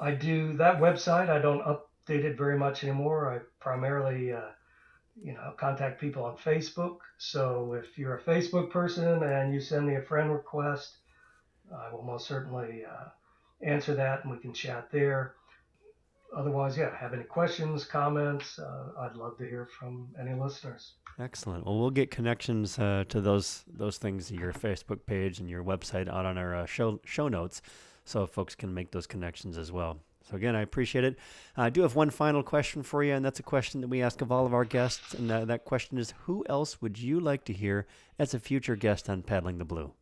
[0.00, 1.28] I do that website.
[1.28, 3.32] I don't update it very much anymore.
[3.32, 4.50] I primarily, uh,
[5.22, 6.98] you know, contact people on Facebook.
[7.18, 10.96] So if you're a Facebook person and you send me a friend request,
[11.74, 13.08] I will most certainly uh,
[13.62, 15.34] answer that and we can chat there
[16.36, 20.94] otherwise, yeah, have any questions, comments, uh, I'd love to hear from any listeners.
[21.18, 21.64] Excellent.
[21.64, 26.08] Well, we'll get connections uh, to those those things, your Facebook page and your website,
[26.08, 27.62] out on our uh, show show notes,
[28.04, 29.98] so folks can make those connections as well.
[30.28, 31.16] So again, I appreciate it.
[31.56, 34.20] I do have one final question for you, and that's a question that we ask
[34.20, 37.44] of all of our guests, and uh, that question is: Who else would you like
[37.44, 37.86] to hear
[38.18, 39.92] as a future guest on Paddling the Blue?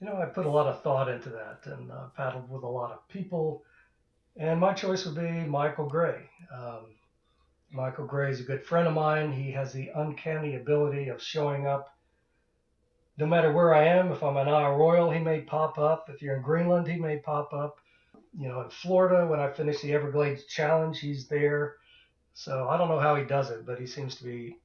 [0.00, 2.68] You know, I put a lot of thought into that, and uh, paddled with a
[2.68, 3.64] lot of people
[4.38, 6.30] and my choice would be Michael Gray.
[6.56, 6.94] Um,
[7.72, 9.32] Michael Gray is a good friend of mine.
[9.32, 11.94] He has the uncanny ability of showing up
[13.18, 14.12] no matter where I am.
[14.12, 16.08] If I'm in Isle Royale, he may pop up.
[16.08, 17.80] If you're in Greenland, he may pop up.
[18.38, 21.76] You know, in Florida, when I finish the Everglades Challenge, he's there.
[22.34, 24.56] So I don't know how he does it, but he seems to be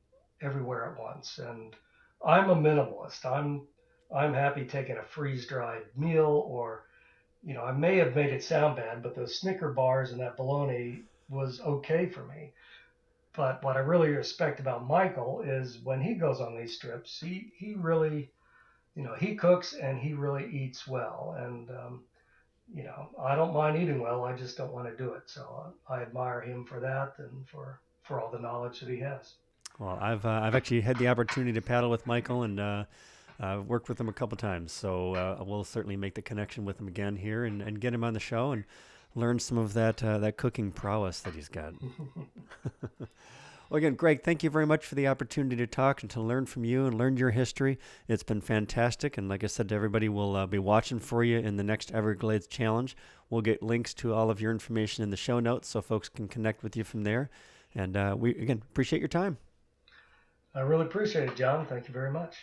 [0.41, 1.39] everywhere at once.
[1.39, 1.75] And
[2.23, 3.25] I'm a minimalist.
[3.25, 3.67] I'm
[4.15, 6.85] I'm happy taking a freeze dried meal or
[7.43, 10.37] you know, I may have made it sound bad, but those Snicker bars and that
[10.37, 12.53] bologna was okay for me.
[13.35, 17.51] But what I really respect about Michael is when he goes on these trips, he,
[17.57, 18.31] he really,
[18.95, 21.35] you know, he cooks and he really eats well.
[21.37, 22.03] And, um,
[22.73, 24.25] you know, I don't mind eating well.
[24.25, 25.23] I just don't want to do it.
[25.27, 28.99] So I, I admire him for that and for, for all the knowledge that he
[28.99, 29.35] has.
[29.79, 32.83] Well, I've, uh, I've actually had the opportunity to paddle with Michael and, uh,
[33.39, 36.79] uh, worked with him a couple times, so uh, we'll certainly make the connection with
[36.79, 38.63] him again here and, and get him on the show and
[39.15, 41.73] learn some of that uh, that cooking prowess that he's got.
[43.69, 46.45] well, again, Greg, thank you very much for the opportunity to talk and to learn
[46.45, 47.79] from you and learn your history.
[48.07, 51.39] It's been fantastic, and like I said to everybody, we'll uh, be watching for you
[51.39, 52.95] in the next Everglades Challenge.
[53.29, 56.27] We'll get links to all of your information in the show notes so folks can
[56.27, 57.29] connect with you from there.
[57.73, 59.37] And uh, we again appreciate your time.
[60.53, 61.65] I really appreciate it, John.
[61.65, 62.37] Thank you very much.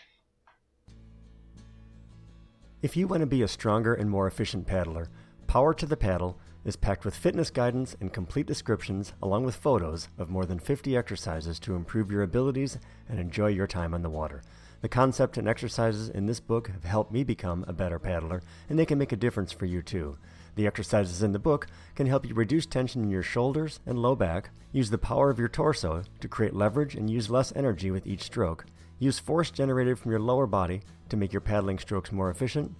[2.82, 5.08] If you want to be a stronger and more efficient paddler,
[5.46, 10.08] Power to the Paddle is packed with fitness guidance and complete descriptions, along with photos
[10.18, 14.10] of more than 50 exercises to improve your abilities and enjoy your time on the
[14.10, 14.42] water.
[14.82, 18.78] The concept and exercises in this book have helped me become a better paddler, and
[18.78, 20.16] they can make a difference for you too.
[20.54, 24.16] The exercises in the book can help you reduce tension in your shoulders and low
[24.16, 28.06] back, use the power of your torso to create leverage and use less energy with
[28.06, 28.64] each stroke,
[28.98, 32.74] use force generated from your lower body to make your paddling strokes more efficient,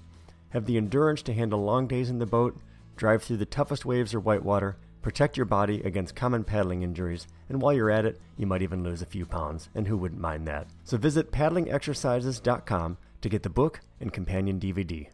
[0.51, 2.59] have the endurance to handle long days in the boat,
[3.01, 7.61] drive through the toughest waves or whitewater, protect your body against common paddling injuries, and
[7.61, 10.47] while you're at it, you might even lose a few pounds, and who wouldn't mind
[10.47, 10.67] that?
[10.85, 15.09] So visit paddlingexercises.com to get the book and companion DVD.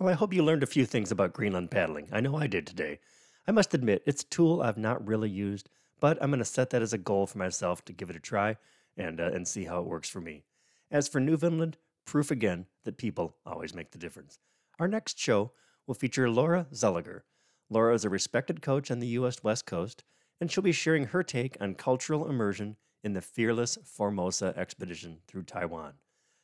[0.00, 2.08] Well, I hope you learned a few things about Greenland paddling.
[2.10, 2.98] I know I did today.
[3.46, 5.68] I must admit, it's a tool I've not really used,
[6.00, 8.20] but I'm going to set that as a goal for myself to give it a
[8.20, 8.56] try
[8.96, 10.44] and, uh, and see how it works for me.
[10.90, 11.76] As for Newfoundland,
[12.06, 14.38] proof again that people always make the difference.
[14.78, 15.52] Our next show
[15.88, 17.22] will feature Laura Zelliger.
[17.70, 19.42] Laura is a respected coach on the U.S.
[19.42, 20.04] West Coast,
[20.40, 25.44] and she'll be sharing her take on cultural immersion in the fearless Formosa expedition through
[25.44, 25.94] Taiwan.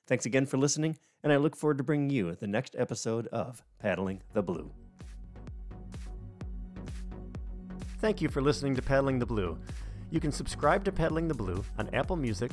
[0.07, 3.63] Thanks again for listening, and I look forward to bringing you the next episode of
[3.79, 4.73] Paddling the Blue.
[8.01, 9.59] Thank you for listening to Paddling the Blue.
[10.11, 12.53] You can subscribe to Paddling the Blue on Apple Music,